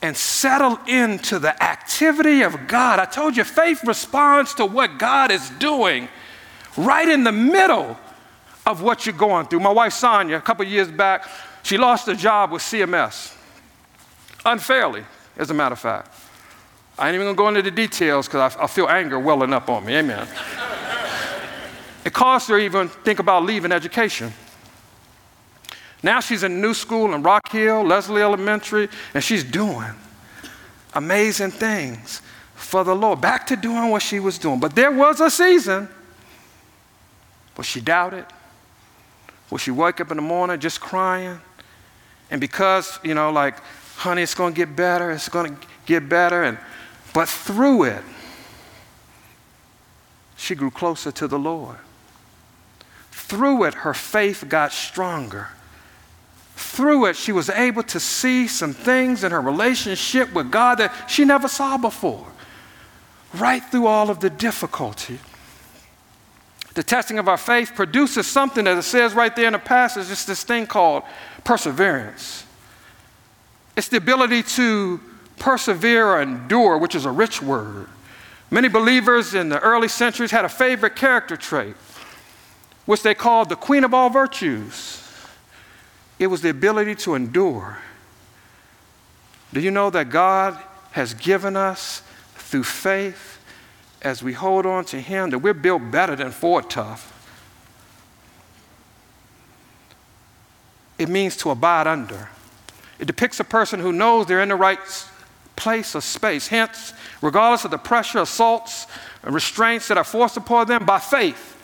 and 0.00 0.16
settle 0.16 0.78
into 0.86 1.38
the 1.38 1.60
activity 1.62 2.42
of 2.42 2.68
God. 2.68 3.00
I 3.00 3.04
told 3.04 3.36
you, 3.36 3.44
faith 3.44 3.82
responds 3.84 4.54
to 4.54 4.66
what 4.66 4.98
God 4.98 5.30
is 5.32 5.50
doing 5.58 6.08
right 6.76 7.08
in 7.08 7.24
the 7.24 7.32
middle 7.32 7.96
of 8.64 8.80
what 8.82 9.06
you're 9.06 9.14
going 9.16 9.46
through. 9.46 9.60
My 9.60 9.72
wife, 9.72 9.92
Sonia, 9.92 10.36
a 10.36 10.40
couple 10.40 10.64
years 10.66 10.88
back, 10.88 11.26
she 11.64 11.76
lost 11.76 12.06
a 12.06 12.14
job 12.14 12.52
with 12.52 12.62
CMS 12.62 13.34
unfairly, 14.44 15.04
as 15.36 15.50
a 15.50 15.54
matter 15.54 15.72
of 15.72 15.80
fact. 15.80 16.14
I 16.98 17.08
ain't 17.08 17.14
even 17.14 17.26
gonna 17.26 17.36
go 17.36 17.48
into 17.48 17.62
the 17.62 17.70
details 17.70 18.26
because 18.26 18.56
I, 18.56 18.64
I, 18.64 18.66
feel 18.66 18.88
anger 18.88 19.18
welling 19.18 19.52
up 19.52 19.68
on 19.68 19.84
me. 19.84 19.96
Amen. 19.96 20.26
it 22.04 22.12
caused 22.12 22.48
her 22.48 22.58
even 22.58 22.88
think 22.88 23.20
about 23.20 23.44
leaving 23.44 23.70
education. 23.70 24.32
Now 26.02 26.20
she's 26.20 26.42
in 26.42 26.60
new 26.60 26.74
school 26.74 27.14
in 27.14 27.22
Rock 27.22 27.50
Hill, 27.50 27.84
Leslie 27.84 28.22
Elementary, 28.22 28.88
and 29.14 29.22
she's 29.22 29.44
doing 29.44 29.92
amazing 30.94 31.50
things 31.50 32.22
for 32.54 32.84
the 32.84 32.94
Lord. 32.94 33.20
Back 33.20 33.46
to 33.48 33.56
doing 33.56 33.90
what 33.90 34.02
she 34.02 34.20
was 34.20 34.38
doing. 34.38 34.60
But 34.60 34.74
there 34.74 34.90
was 34.90 35.20
a 35.20 35.30
season 35.30 35.88
where 37.54 37.64
she 37.64 37.80
doubted, 37.80 38.26
where 39.48 39.58
she 39.58 39.70
woke 39.70 40.00
up 40.00 40.10
in 40.10 40.16
the 40.16 40.22
morning 40.22 40.58
just 40.60 40.80
crying. 40.80 41.40
And 42.30 42.40
because, 42.40 42.98
you 43.02 43.14
know, 43.14 43.30
like, 43.30 43.58
honey, 43.96 44.22
it's 44.22 44.34
going 44.34 44.54
to 44.54 44.56
get 44.56 44.76
better, 44.76 45.10
it's 45.10 45.28
going 45.28 45.56
to 45.56 45.66
get 45.86 46.08
better. 46.08 46.44
And 46.44 46.58
but 47.12 47.28
through 47.28 47.84
it, 47.84 48.02
she 50.36 50.54
grew 50.54 50.70
closer 50.70 51.10
to 51.12 51.26
the 51.26 51.38
Lord. 51.38 51.78
Through 53.10 53.64
it, 53.64 53.74
her 53.74 53.94
faith 53.94 54.44
got 54.48 54.72
stronger. 54.72 55.48
Through 56.54 57.06
it, 57.06 57.16
she 57.16 57.32
was 57.32 57.50
able 57.50 57.82
to 57.84 58.00
see 58.00 58.48
some 58.48 58.72
things 58.72 59.24
in 59.24 59.32
her 59.32 59.40
relationship 59.40 60.32
with 60.32 60.50
God 60.50 60.78
that 60.78 60.92
she 61.08 61.24
never 61.24 61.48
saw 61.48 61.76
before. 61.76 62.26
Right 63.34 63.62
through 63.62 63.86
all 63.86 64.10
of 64.10 64.20
the 64.20 64.30
difficulty. 64.30 65.18
The 66.74 66.82
testing 66.82 67.18
of 67.18 67.28
our 67.28 67.36
faith 67.36 67.72
produces 67.74 68.26
something 68.26 68.64
that 68.64 68.78
it 68.78 68.82
says 68.82 69.12
right 69.12 69.34
there 69.34 69.48
in 69.48 69.52
the 69.52 69.58
passage. 69.58 70.10
It's 70.10 70.24
this 70.24 70.44
thing 70.44 70.66
called 70.66 71.02
perseverance. 71.44 72.44
It's 73.76 73.88
the 73.88 73.96
ability 73.96 74.44
to 74.44 75.00
persevere 75.38 76.06
or 76.06 76.20
endure, 76.20 76.78
which 76.78 76.94
is 76.94 77.04
a 77.04 77.10
rich 77.10 77.40
word. 77.42 77.88
Many 78.50 78.68
believers 78.68 79.34
in 79.34 79.48
the 79.48 79.60
early 79.60 79.88
centuries 79.88 80.30
had 80.30 80.44
a 80.44 80.48
favorite 80.48 80.96
character 80.96 81.36
trait, 81.36 81.76
which 82.86 83.02
they 83.02 83.14
called 83.14 83.48
the 83.48 83.56
queen 83.56 83.84
of 83.84 83.92
all 83.92 84.08
virtues. 84.08 85.04
It 86.18 86.28
was 86.28 86.42
the 86.42 86.48
ability 86.50 86.94
to 86.96 87.14
endure. 87.14 87.78
Do 89.52 89.60
you 89.60 89.70
know 89.70 89.90
that 89.90 90.10
God 90.10 90.58
has 90.92 91.14
given 91.14 91.56
us 91.56 92.02
through 92.34 92.64
faith 92.64 93.38
as 94.02 94.22
we 94.22 94.32
hold 94.32 94.66
on 94.66 94.84
to 94.86 95.00
Him 95.00 95.30
that 95.30 95.38
we're 95.38 95.54
built 95.54 95.90
better 95.90 96.16
than 96.16 96.30
Ford 96.30 96.68
Tough? 96.70 97.14
It 100.98 101.08
means 101.08 101.36
to 101.38 101.50
abide 101.50 101.86
under. 101.86 102.28
It 102.98 103.06
depicts 103.06 103.38
a 103.38 103.44
person 103.44 103.78
who 103.80 103.92
knows 103.92 104.26
they're 104.26 104.42
in 104.42 104.48
the 104.48 104.56
right 104.56 104.80
place 105.58 105.94
or 105.94 106.00
space. 106.00 106.46
Hence, 106.46 106.94
regardless 107.20 107.64
of 107.64 107.72
the 107.72 107.78
pressure, 107.78 108.20
assaults, 108.20 108.86
and 109.22 109.34
restraints 109.34 109.88
that 109.88 109.98
are 109.98 110.04
forced 110.04 110.36
upon 110.36 110.68
them 110.68 110.86
by 110.86 111.00
faith, 111.00 111.56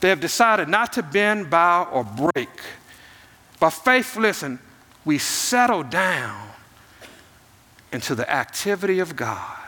they 0.00 0.10
have 0.10 0.20
decided 0.20 0.68
not 0.68 0.92
to 0.92 1.02
bend, 1.02 1.50
bow, 1.50 1.84
or 1.84 2.04
break. 2.04 2.50
By 3.58 3.70
faith, 3.70 4.16
listen, 4.16 4.58
we 5.04 5.18
settle 5.18 5.82
down 5.82 6.50
into 7.92 8.14
the 8.14 8.30
activity 8.30 8.98
of 8.98 9.16
God. 9.16 9.58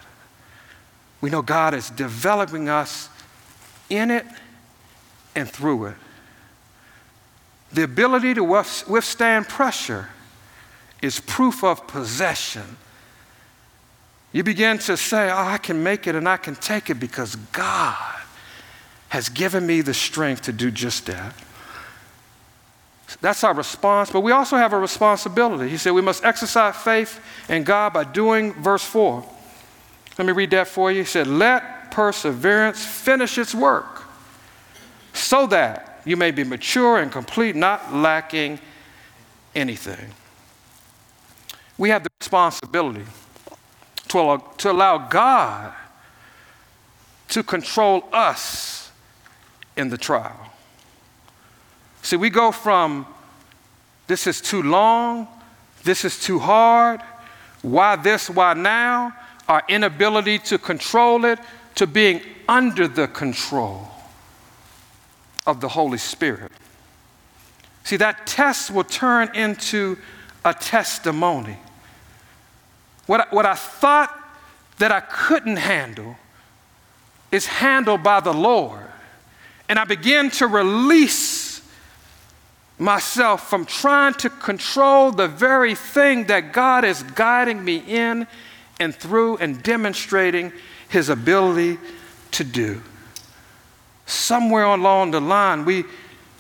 We 1.20 1.30
know 1.30 1.40
God 1.42 1.72
is 1.72 1.88
developing 1.88 2.68
us 2.68 3.08
in 3.88 4.10
it 4.10 4.26
and 5.34 5.48
through 5.48 5.86
it. 5.86 5.96
The 7.72 7.84
ability 7.84 8.34
to 8.34 8.44
withstand 8.44 9.48
pressure 9.48 10.10
is 11.00 11.20
proof 11.20 11.64
of 11.64 11.86
possession 11.86 12.76
you 14.36 14.42
begin 14.42 14.76
to 14.76 14.98
say, 14.98 15.30
Oh, 15.30 15.34
I 15.34 15.56
can 15.56 15.82
make 15.82 16.06
it 16.06 16.14
and 16.14 16.28
I 16.28 16.36
can 16.36 16.56
take 16.56 16.90
it 16.90 16.96
because 16.96 17.36
God 17.36 18.20
has 19.08 19.30
given 19.30 19.66
me 19.66 19.80
the 19.80 19.94
strength 19.94 20.42
to 20.42 20.52
do 20.52 20.70
just 20.70 21.06
that. 21.06 21.32
That's 23.22 23.42
our 23.42 23.54
response, 23.54 24.10
but 24.10 24.20
we 24.20 24.32
also 24.32 24.58
have 24.58 24.74
a 24.74 24.78
responsibility. 24.78 25.70
He 25.70 25.78
said 25.78 25.92
we 25.92 26.02
must 26.02 26.22
exercise 26.22 26.76
faith 26.76 27.18
in 27.48 27.64
God 27.64 27.94
by 27.94 28.04
doing 28.04 28.52
verse 28.52 28.84
4. 28.84 29.24
Let 30.18 30.26
me 30.26 30.34
read 30.34 30.50
that 30.50 30.68
for 30.68 30.92
you. 30.92 30.98
He 30.98 31.06
said, 31.06 31.26
Let 31.26 31.90
perseverance 31.90 32.84
finish 32.84 33.38
its 33.38 33.54
work 33.54 34.02
so 35.14 35.46
that 35.46 36.02
you 36.04 36.18
may 36.18 36.30
be 36.30 36.44
mature 36.44 36.98
and 36.98 37.10
complete, 37.10 37.56
not 37.56 37.94
lacking 37.94 38.58
anything. 39.54 40.10
We 41.78 41.88
have 41.88 42.02
the 42.02 42.10
responsibility 42.20 43.06
to 44.08 44.18
allow, 44.18 44.36
to 44.36 44.70
allow 44.70 44.98
God 44.98 45.74
to 47.28 47.42
control 47.42 48.08
us 48.12 48.90
in 49.76 49.88
the 49.88 49.98
trial. 49.98 50.52
See, 52.02 52.16
we 52.16 52.30
go 52.30 52.52
from 52.52 53.06
this 54.06 54.26
is 54.26 54.40
too 54.40 54.62
long, 54.62 55.26
this 55.82 56.04
is 56.04 56.20
too 56.20 56.38
hard, 56.38 57.00
why 57.62 57.96
this, 57.96 58.30
why 58.30 58.54
now, 58.54 59.12
our 59.48 59.62
inability 59.68 60.38
to 60.38 60.58
control 60.58 61.24
it, 61.24 61.38
to 61.74 61.86
being 61.86 62.20
under 62.48 62.86
the 62.88 63.08
control 63.08 63.88
of 65.46 65.60
the 65.60 65.68
Holy 65.68 65.98
Spirit. 65.98 66.52
See, 67.84 67.96
that 67.96 68.26
test 68.26 68.70
will 68.70 68.84
turn 68.84 69.34
into 69.34 69.98
a 70.44 70.54
testimony. 70.54 71.56
What, 73.06 73.32
what 73.32 73.46
I 73.46 73.54
thought 73.54 74.14
that 74.78 74.92
I 74.92 75.00
couldn't 75.00 75.56
handle 75.56 76.16
is 77.32 77.46
handled 77.46 78.02
by 78.02 78.20
the 78.20 78.32
Lord. 78.32 78.86
And 79.68 79.78
I 79.78 79.84
begin 79.84 80.30
to 80.32 80.46
release 80.46 81.62
myself 82.78 83.48
from 83.48 83.64
trying 83.64 84.14
to 84.14 84.30
control 84.30 85.10
the 85.10 85.28
very 85.28 85.74
thing 85.74 86.24
that 86.24 86.52
God 86.52 86.84
is 86.84 87.02
guiding 87.02 87.64
me 87.64 87.82
in 87.86 88.26
and 88.78 88.94
through 88.94 89.38
and 89.38 89.62
demonstrating 89.62 90.52
His 90.88 91.08
ability 91.08 91.78
to 92.32 92.44
do. 92.44 92.82
Somewhere 94.04 94.64
along 94.64 95.12
the 95.12 95.20
line, 95.20 95.64
we, 95.64 95.84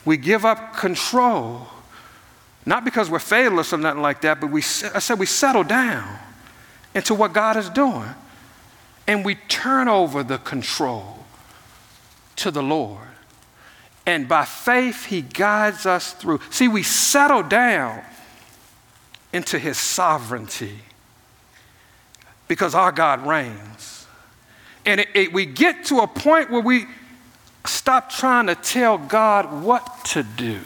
we 0.04 0.16
give 0.16 0.44
up 0.44 0.76
control. 0.76 1.66
Not 2.64 2.84
because 2.84 3.08
we're 3.08 3.18
faithless 3.18 3.72
or 3.72 3.78
nothing 3.78 4.02
like 4.02 4.20
that, 4.20 4.40
but 4.40 4.50
we, 4.50 4.60
I 4.60 4.98
said 4.98 5.18
we 5.18 5.26
settle 5.26 5.64
down 5.64 6.18
into 6.96 7.14
what 7.14 7.34
God 7.34 7.58
is 7.58 7.68
doing. 7.68 8.08
And 9.06 9.24
we 9.24 9.34
turn 9.34 9.86
over 9.86 10.24
the 10.24 10.38
control 10.38 11.18
to 12.36 12.50
the 12.50 12.62
Lord. 12.62 13.06
And 14.06 14.26
by 14.26 14.46
faith, 14.46 15.04
He 15.04 15.20
guides 15.20 15.84
us 15.84 16.14
through. 16.14 16.40
See, 16.50 16.68
we 16.68 16.82
settle 16.82 17.42
down 17.42 18.02
into 19.32 19.58
His 19.58 19.78
sovereignty 19.78 20.78
because 22.48 22.74
our 22.74 22.92
God 22.92 23.26
reigns. 23.26 24.06
And 24.86 25.00
it, 25.00 25.08
it, 25.14 25.32
we 25.32 25.44
get 25.44 25.84
to 25.86 25.98
a 25.98 26.06
point 26.06 26.50
where 26.50 26.62
we 26.62 26.86
stop 27.66 28.08
trying 28.08 28.46
to 28.46 28.54
tell 28.54 28.96
God 28.96 29.62
what 29.62 30.04
to 30.06 30.22
do. 30.22 30.60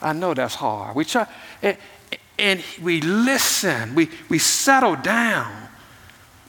I 0.00 0.12
know 0.12 0.34
that's 0.34 0.56
hard. 0.56 0.96
We 0.96 1.04
try, 1.04 1.28
and 2.42 2.60
we 2.82 3.00
listen, 3.00 3.94
we, 3.94 4.10
we 4.28 4.36
settle 4.36 4.96
down 4.96 5.68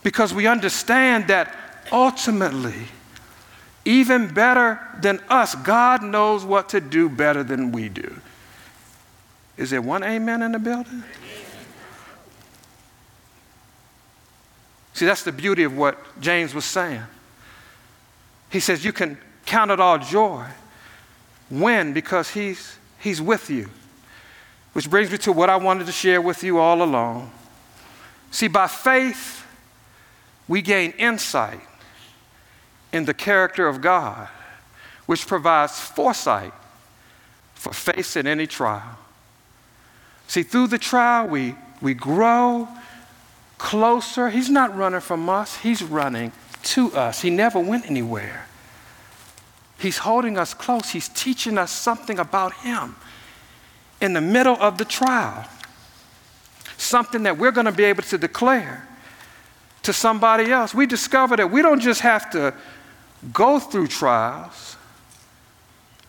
because 0.01 0.33
we 0.33 0.47
understand 0.47 1.27
that 1.27 1.55
ultimately, 1.91 2.87
even 3.85 4.33
better 4.33 4.79
than 4.99 5.21
us, 5.29 5.53
God 5.53 6.01
knows 6.01 6.43
what 6.43 6.69
to 6.69 6.81
do 6.81 7.09
better 7.09 7.43
than 7.43 7.71
we 7.71 7.89
do. 7.89 8.19
Is 9.55 9.69
there 9.69 9.83
one 9.83 10.03
amen 10.03 10.41
in 10.41 10.53
the 10.53 10.59
building? 10.59 11.03
See, 14.95 15.05
that's 15.05 15.23
the 15.23 15.31
beauty 15.31 15.61
of 15.61 15.77
what 15.77 16.19
James 16.19 16.55
was 16.55 16.65
saying. 16.65 17.03
He 18.49 18.59
says, 18.59 18.83
You 18.83 18.93
can 18.93 19.19
count 19.45 19.69
it 19.69 19.79
all 19.79 19.99
joy. 19.99 20.47
When? 21.49 21.93
Because 21.93 22.31
he's, 22.31 22.77
he's 22.99 23.21
with 23.21 23.51
you. 23.51 23.69
Which 24.73 24.89
brings 24.89 25.11
me 25.11 25.17
to 25.19 25.31
what 25.31 25.49
I 25.49 25.55
wanted 25.55 25.85
to 25.85 25.91
share 25.91 26.19
with 26.19 26.43
you 26.43 26.57
all 26.57 26.81
along. 26.81 27.31
See, 28.31 28.47
by 28.47 28.67
faith, 28.67 29.45
we 30.47 30.61
gain 30.61 30.91
insight 30.97 31.61
in 32.91 33.05
the 33.05 33.13
character 33.13 33.67
of 33.67 33.81
God, 33.81 34.27
which 35.05 35.27
provides 35.27 35.79
foresight 35.79 36.53
for 37.53 37.71
facing 37.71 38.25
any 38.25 38.47
trial. 38.47 38.97
See, 40.27 40.43
through 40.43 40.67
the 40.67 40.79
trial, 40.79 41.27
we, 41.27 41.55
we 41.81 41.93
grow 41.93 42.67
closer. 43.59 44.29
He's 44.29 44.49
not 44.49 44.75
running 44.75 44.99
from 44.99 45.29
us, 45.29 45.57
He's 45.57 45.83
running 45.83 46.31
to 46.63 46.91
us. 46.93 47.21
He 47.21 47.29
never 47.29 47.59
went 47.59 47.89
anywhere. 47.89 48.47
He's 49.77 49.99
holding 49.99 50.37
us 50.37 50.55
close, 50.55 50.89
He's 50.89 51.09
teaching 51.09 51.59
us 51.59 51.71
something 51.71 52.17
about 52.17 52.53
Him 52.55 52.95
in 54.03 54.11
the 54.11 54.21
middle 54.21 54.57
of 54.59 54.77
the 54.77 54.83
trial. 54.85 55.45
Something 56.77 57.23
that 57.23 57.37
we're 57.37 57.51
going 57.51 57.65
to 57.65 57.71
be 57.71 57.85
able 57.85 58.03
to 58.03 58.17
declare 58.17 58.85
to 59.83 59.93
somebody 59.93 60.51
else. 60.51 60.73
We 60.73 60.85
discover 60.85 61.37
that 61.37 61.49
we 61.49 61.61
don't 61.61 61.79
just 61.79 62.01
have 62.01 62.29
to 62.31 62.53
go 63.31 63.59
through 63.59 63.87
trials, 63.87 64.75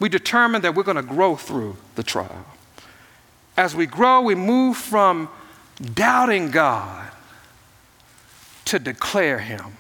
we 0.01 0.09
determine 0.09 0.63
that 0.63 0.75
we're 0.75 0.83
going 0.83 0.97
to 0.97 1.03
grow 1.03 1.37
through 1.37 1.77
the 1.95 2.03
trial. 2.03 2.45
As 3.57 3.77
we 3.77 3.87
grow, 3.87 4.23
we 4.23 4.35
move 4.35 4.77
from 4.77 5.29
doubting 5.95 6.51
God 6.51 7.09
to 8.65 8.81
declare 8.81 9.39
Him. 9.39 9.77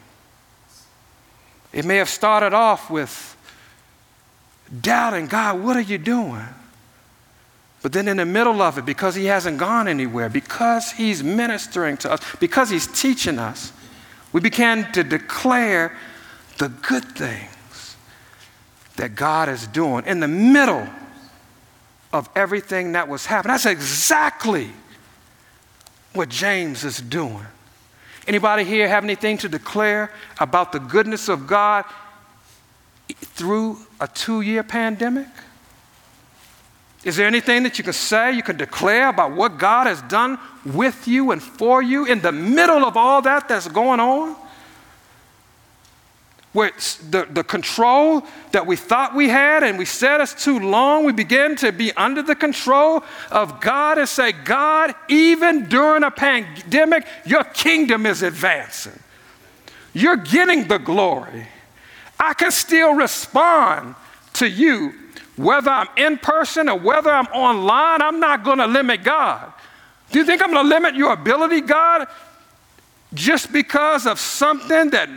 It 1.72 1.84
may 1.84 1.96
have 1.96 2.08
started 2.08 2.54
off 2.54 2.88
with 2.88 3.36
doubting 4.80 5.26
God, 5.26 5.60
what 5.60 5.76
are 5.76 5.80
you 5.80 5.98
doing? 5.98 6.46
But 7.84 7.92
then 7.92 8.08
in 8.08 8.16
the 8.16 8.24
middle 8.24 8.62
of 8.62 8.78
it, 8.78 8.86
because 8.86 9.14
He 9.14 9.26
hasn't 9.26 9.58
gone 9.58 9.88
anywhere, 9.88 10.30
because 10.30 10.90
He's 10.92 11.22
ministering 11.22 11.98
to 11.98 12.12
us, 12.12 12.20
because 12.40 12.70
He's 12.70 12.86
teaching 12.86 13.38
us, 13.38 13.74
we 14.32 14.40
began 14.40 14.90
to 14.92 15.04
declare 15.04 15.94
the 16.56 16.70
good 16.70 17.04
things 17.04 17.96
that 18.96 19.14
God 19.14 19.50
is 19.50 19.66
doing 19.66 20.06
in 20.06 20.20
the 20.20 20.28
middle 20.28 20.88
of 22.10 22.30
everything 22.34 22.92
that 22.92 23.06
was 23.06 23.26
happening. 23.26 23.52
That's 23.52 23.66
exactly 23.66 24.70
what 26.14 26.30
James 26.30 26.84
is 26.84 27.02
doing. 27.02 27.44
Anybody 28.26 28.64
here 28.64 28.88
have 28.88 29.04
anything 29.04 29.36
to 29.36 29.48
declare 29.50 30.10
about 30.40 30.72
the 30.72 30.78
goodness 30.78 31.28
of 31.28 31.46
God 31.46 31.84
through 33.10 33.76
a 34.00 34.08
two 34.08 34.40
year 34.40 34.62
pandemic? 34.62 35.26
Is 37.04 37.16
there 37.16 37.26
anything 37.26 37.64
that 37.64 37.76
you 37.76 37.84
can 37.84 37.92
say, 37.92 38.32
you 38.32 38.42
can 38.42 38.56
declare 38.56 39.10
about 39.10 39.32
what 39.32 39.58
God 39.58 39.86
has 39.86 40.00
done 40.02 40.38
with 40.64 41.06
you 41.06 41.32
and 41.32 41.42
for 41.42 41.82
you 41.82 42.06
in 42.06 42.20
the 42.20 42.32
middle 42.32 42.84
of 42.84 42.96
all 42.96 43.20
that 43.22 43.46
that's 43.46 43.68
going 43.68 44.00
on? 44.00 44.34
Where 46.54 46.72
the, 47.10 47.26
the 47.30 47.44
control 47.44 48.22
that 48.52 48.66
we 48.66 48.76
thought 48.76 49.14
we 49.14 49.28
had 49.28 49.62
and 49.62 49.76
we 49.76 49.84
said 49.84 50.20
it's 50.20 50.44
too 50.44 50.60
long, 50.60 51.04
we 51.04 51.12
begin 51.12 51.56
to 51.56 51.72
be 51.72 51.92
under 51.92 52.22
the 52.22 52.36
control 52.36 53.04
of 53.30 53.60
God 53.60 53.98
and 53.98 54.08
say, 54.08 54.32
God, 54.32 54.94
even 55.08 55.68
during 55.68 56.04
a 56.04 56.10
pandemic, 56.10 57.06
your 57.26 57.44
kingdom 57.44 58.06
is 58.06 58.22
advancing. 58.22 58.98
You're 59.92 60.16
getting 60.16 60.68
the 60.68 60.78
glory. 60.78 61.48
I 62.18 62.32
can 62.34 62.50
still 62.50 62.94
respond 62.94 63.96
to 64.34 64.48
you 64.48 64.94
whether 65.36 65.70
I'm 65.70 65.88
in 65.96 66.18
person 66.18 66.68
or 66.68 66.78
whether 66.78 67.10
I'm 67.10 67.26
online, 67.26 68.02
I'm 68.02 68.20
not 68.20 68.44
going 68.44 68.58
to 68.58 68.66
limit 68.66 69.02
God. 69.02 69.52
Do 70.10 70.18
you 70.18 70.24
think 70.24 70.42
I'm 70.42 70.52
going 70.52 70.64
to 70.64 70.68
limit 70.68 70.94
your 70.94 71.12
ability, 71.12 71.60
God, 71.60 72.06
just 73.12 73.52
because 73.52 74.06
of 74.06 74.18
something 74.18 74.90
that 74.90 75.08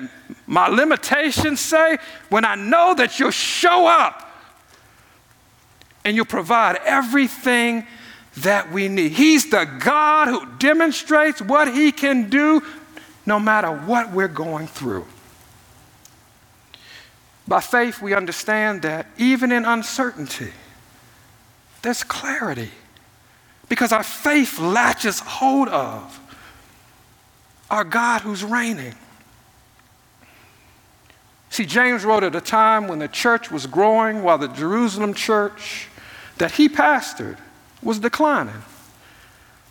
my 0.48 0.68
limitations 0.68 1.60
say? 1.60 1.98
When 2.30 2.46
I 2.46 2.56
know 2.56 2.96
that 2.96 3.20
you'll 3.20 3.32
show 3.32 3.88
up 3.88 4.24
and 6.04 6.16
you'll 6.16 6.26
provide 6.26 6.78
everything 6.86 7.86
that 8.38 8.72
we 8.72 8.88
need. 8.88 9.12
He's 9.12 9.50
the 9.50 9.66
God 9.66 10.28
who 10.28 10.46
demonstrates 10.58 11.42
what 11.42 11.74
He 11.74 11.92
can 11.92 12.30
do 12.30 12.62
no 13.26 13.40
matter 13.40 13.72
what 13.72 14.12
we're 14.12 14.28
going 14.28 14.68
through. 14.68 15.06
By 17.48 17.62
faith, 17.62 18.02
we 18.02 18.14
understand 18.14 18.82
that 18.82 19.08
even 19.18 19.52
in 19.52 19.64
uncertainty, 19.64 20.52
there's 21.82 22.04
clarity 22.04 22.72
because 23.70 23.92
our 23.92 24.04
faith 24.04 24.60
latches 24.60 25.20
hold 25.20 25.70
of 25.70 26.20
our 27.70 27.84
God 27.84 28.22
who's 28.22 28.44
reigning. 28.44 28.96
See, 31.50 31.66
James 31.66 32.04
wrote 32.04 32.24
at 32.24 32.36
a 32.36 32.42
time 32.42 32.88
when 32.88 33.00
the 33.00 33.08
church 33.08 33.52
was 33.52 33.66
growing, 33.66 34.24
while 34.24 34.38
the 34.38 34.48
Jerusalem 34.48 35.14
church 35.14 35.88
that 36.38 36.52
he 36.52 36.70
pastored 36.70 37.38
was 37.82 38.00
declining. 38.00 38.62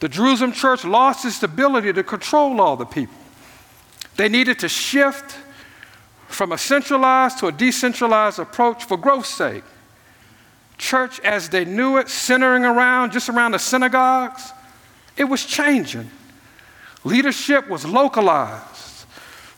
The 0.00 0.08
Jerusalem 0.08 0.52
church 0.52 0.84
lost 0.84 1.24
its 1.24 1.42
ability 1.42 1.92
to 1.92 2.02
control 2.02 2.60
all 2.60 2.76
the 2.76 2.84
people. 2.84 3.16
They 4.16 4.28
needed 4.28 4.58
to 4.60 4.68
shift 4.68 5.36
from 6.36 6.52
a 6.52 6.58
centralized 6.58 7.38
to 7.38 7.46
a 7.46 7.52
decentralized 7.52 8.38
approach 8.38 8.84
for 8.84 8.98
growth's 8.98 9.30
sake. 9.30 9.64
Church 10.76 11.18
as 11.20 11.48
they 11.48 11.64
knew 11.64 11.96
it, 11.96 12.10
centering 12.10 12.62
around 12.62 13.12
just 13.12 13.30
around 13.30 13.52
the 13.52 13.58
synagogues, 13.58 14.52
it 15.16 15.24
was 15.24 15.46
changing. 15.46 16.10
Leadership 17.04 17.70
was 17.70 17.86
localized 17.86 19.06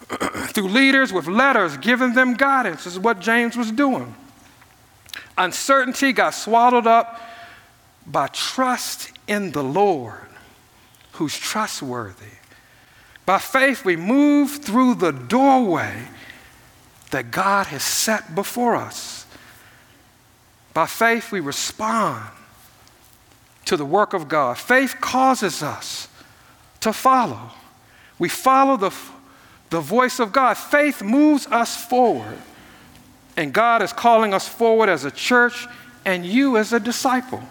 through 0.53 0.69
leaders 0.69 1.13
with 1.13 1.27
letters 1.27 1.77
giving 1.79 2.15
them 2.15 2.35
guidance, 2.35 2.87
is 2.87 2.97
what 2.97 3.19
James 3.19 3.57
was 3.57 3.73
doing. 3.73 4.15
Uncertainty 5.37 6.13
got 6.13 6.31
swallowed 6.31 6.87
up 6.87 7.21
by 8.07 8.29
trust 8.29 9.11
in 9.27 9.51
the 9.51 9.65
Lord, 9.65 10.29
who's 11.15 11.37
trustworthy. 11.37 12.37
By 13.27 13.39
faith, 13.39 13.85
we 13.85 13.97
move 13.97 14.63
through 14.63 14.95
the 14.95 15.11
doorway 15.11 16.07
that 17.11 17.31
God 17.31 17.67
has 17.69 17.83
set 17.83 18.35
before 18.35 18.77
us. 18.77 19.27
By 20.75 20.87
faith, 20.87 21.33
we 21.33 21.41
respond 21.41 22.29
to 23.65 23.77
the 23.77 23.85
work 23.85 24.15
of 24.15 24.29
God. 24.29 24.59
Faith 24.59 24.97
causes 25.01 25.63
us 25.63 26.09
to 26.81 26.93
follow. 26.93 27.51
We 28.19 28.29
follow 28.29 28.77
the, 28.77 28.95
the 29.71 29.81
voice 29.81 30.21
of 30.21 30.33
God. 30.33 30.55
Faith 30.55 31.03
moves 31.03 31.47
us 31.47 31.77
forward. 31.85 32.39
And 33.37 33.53
God 33.53 33.83
is 33.83 33.93
calling 33.93 34.35
us 34.35 34.49
forward 34.49 34.89
as 34.89 35.05
a 35.05 35.11
church 35.11 35.67
and 36.05 36.25
you 36.25 36.57
as 36.57 36.73
a 36.73 36.81
disciple. 36.81 37.43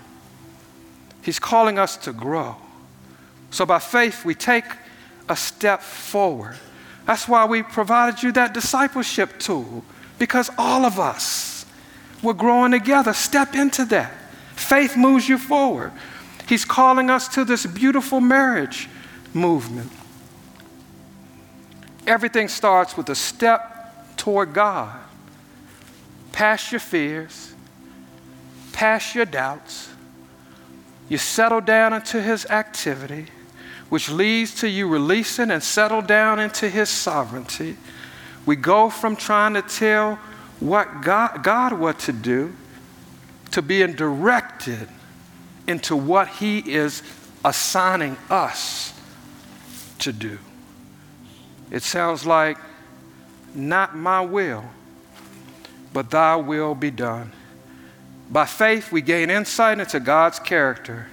He's 1.21 1.39
calling 1.39 1.77
us 1.77 1.97
to 1.97 2.13
grow. 2.13 2.55
So 3.51 3.65
by 3.65 3.79
faith, 3.79 4.25
we 4.25 4.35
take 4.35 4.65
a 5.29 5.35
step 5.35 5.81
forward. 5.81 6.57
That's 7.07 7.25
why 7.25 7.45
we 7.45 7.63
provided 7.63 8.21
you 8.21 8.33
that 8.33 8.53
discipleship 8.53 9.39
tool, 9.39 9.85
because 10.19 10.51
all 10.57 10.85
of 10.85 10.99
us, 10.99 11.65
we're 12.21 12.33
growing 12.33 12.73
together. 12.73 13.13
Step 13.13 13.55
into 13.55 13.85
that. 13.85 14.11
Faith 14.55 14.97
moves 14.97 15.29
you 15.29 15.37
forward. 15.37 15.93
He's 16.49 16.65
calling 16.65 17.09
us 17.09 17.29
to 17.29 17.45
this 17.45 17.65
beautiful 17.65 18.19
marriage 18.19 18.89
movement. 19.33 19.89
Everything 22.05 22.49
starts 22.49 22.97
with 22.97 23.07
a 23.09 23.15
step 23.15 24.17
toward 24.17 24.53
God. 24.53 24.99
Past 26.33 26.73
your 26.73 26.79
fears, 26.79 27.53
past 28.73 29.15
your 29.15 29.25
doubts. 29.25 29.89
You 31.07 31.17
settle 31.17 31.61
down 31.61 31.93
into 31.93 32.21
His 32.21 32.45
activity 32.47 33.27
which 33.89 34.09
leads 34.09 34.53
to 34.55 34.69
you 34.69 34.87
releasing 34.87 35.49
and 35.51 35.63
settle 35.63 36.01
down 36.01 36.39
into 36.39 36.69
His 36.69 36.89
sovereignty. 36.89 37.77
We 38.45 38.55
go 38.55 38.89
from 38.89 39.15
trying 39.15 39.53
to 39.53 39.61
tell 39.61 40.15
what 40.59 41.01
God, 41.01 41.43
God 41.43 41.73
what 41.73 41.99
to 41.99 42.13
do 42.13 42.53
to 43.51 43.61
being 43.61 43.93
directed 43.93 44.87
into 45.67 45.95
what 45.95 46.27
He 46.27 46.59
is 46.59 47.01
assigning 47.45 48.17
us 48.29 48.93
to 49.99 50.11
do. 50.11 50.37
It 51.71 51.83
sounds 51.83 52.25
like, 52.25 52.57
not 53.53 53.95
my 53.95 54.21
will, 54.21 54.63
but 55.93 56.09
thy 56.09 56.35
will 56.35 56.75
be 56.75 56.91
done. 56.91 57.31
By 58.29 58.45
faith, 58.45 58.91
we 58.91 59.01
gain 59.01 59.29
insight 59.29 59.79
into 59.79 59.99
God's 60.01 60.39
character, 60.39 61.07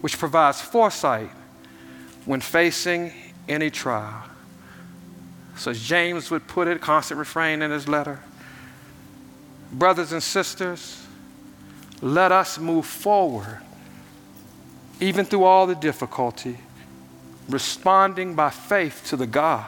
which 0.00 0.18
provides 0.18 0.60
foresight 0.60 1.30
when 2.28 2.42
facing 2.42 3.10
any 3.48 3.70
trial. 3.70 4.22
So, 5.56 5.70
as 5.70 5.80
James 5.82 6.30
would 6.30 6.46
put 6.46 6.68
it, 6.68 6.78
constant 6.78 7.18
refrain 7.18 7.62
in 7.62 7.70
his 7.70 7.88
letter 7.88 8.20
Brothers 9.72 10.12
and 10.12 10.22
sisters, 10.22 11.06
let 12.00 12.32
us 12.32 12.58
move 12.58 12.86
forward, 12.86 13.60
even 15.00 15.24
through 15.24 15.44
all 15.44 15.66
the 15.66 15.74
difficulty, 15.74 16.56
responding 17.48 18.34
by 18.34 18.50
faith 18.50 19.04
to 19.08 19.16
the 19.16 19.26
God, 19.26 19.66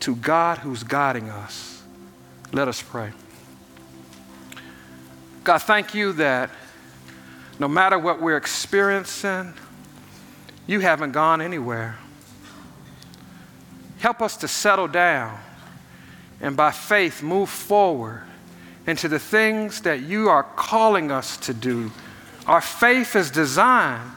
to 0.00 0.14
God 0.14 0.58
who's 0.58 0.82
guiding 0.84 1.28
us. 1.28 1.82
Let 2.52 2.68
us 2.68 2.82
pray. 2.82 3.12
God, 5.42 5.58
thank 5.58 5.94
you 5.94 6.12
that 6.14 6.50
no 7.58 7.66
matter 7.66 7.98
what 7.98 8.20
we're 8.20 8.36
experiencing, 8.36 9.54
you 10.66 10.80
haven't 10.80 11.12
gone 11.12 11.40
anywhere. 11.40 11.96
Help 13.98 14.20
us 14.20 14.36
to 14.38 14.48
settle 14.48 14.88
down 14.88 15.38
and 16.40 16.56
by 16.56 16.70
faith 16.70 17.22
move 17.22 17.48
forward 17.48 18.22
into 18.86 19.08
the 19.08 19.18
things 19.18 19.80
that 19.82 20.02
you 20.02 20.28
are 20.28 20.42
calling 20.42 21.10
us 21.10 21.36
to 21.38 21.54
do. 21.54 21.90
Our 22.46 22.60
faith 22.60 23.16
is 23.16 23.30
designed 23.30 24.10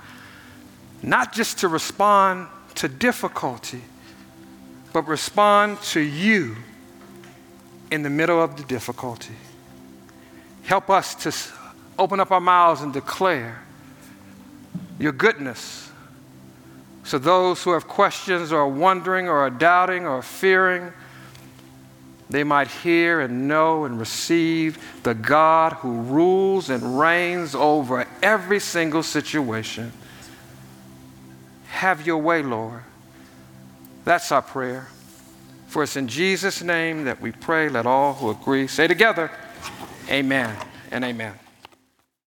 not 1.02 1.34
just 1.34 1.60
to 1.60 1.68
respond 1.68 2.48
to 2.76 2.88
difficulty, 2.88 3.82
but 4.94 5.08
respond 5.08 5.82
to 5.82 6.00
you 6.00 6.56
in 7.92 8.04
the 8.04 8.10
middle 8.10 8.42
of 8.42 8.58
the 8.58 8.64
difficulty. 8.64 9.36
Help 10.64 10.90
us 10.90 11.16
to 11.16 11.34
open 11.98 12.20
up 12.20 12.32
our 12.32 12.40
mouths 12.40 12.82
and 12.82 12.94
declare 12.94 13.64
your 15.00 15.12
goodness 15.12 15.89
so, 17.10 17.18
those 17.18 17.64
who 17.64 17.72
have 17.72 17.88
questions 17.88 18.52
or 18.52 18.60
are 18.60 18.68
wondering 18.68 19.28
or 19.28 19.40
are 19.40 19.50
doubting 19.50 20.06
or 20.06 20.22
fearing, 20.22 20.94
they 22.30 22.44
might 22.44 22.68
hear 22.68 23.20
and 23.20 23.48
know 23.48 23.86
and 23.86 24.00
receive 24.00 24.78
the 25.02 25.16
God 25.16 25.74
who 25.74 26.02
rules 26.02 26.70
and 26.70 27.00
reigns 27.00 27.56
over 27.56 28.06
every 28.22 28.60
single 28.60 29.02
situation. 29.02 29.92
Have 31.70 32.06
your 32.06 32.20
way, 32.20 32.44
Lord. 32.44 32.84
That's 34.06 34.32
our 34.32 34.44
prayer. 34.44 34.88
For 35.66 35.82
it's 35.82 35.96
in 35.96 36.08
Jesus' 36.08 36.62
name 36.62 37.06
that 37.06 37.20
we 37.22 37.32
pray. 37.32 37.70
Let 37.70 37.88
all 37.88 38.14
who 38.14 38.30
agree 38.30 38.68
say 38.68 38.86
together, 38.86 39.32
Amen 40.12 40.56
and 40.92 41.04
amen. 41.04 41.39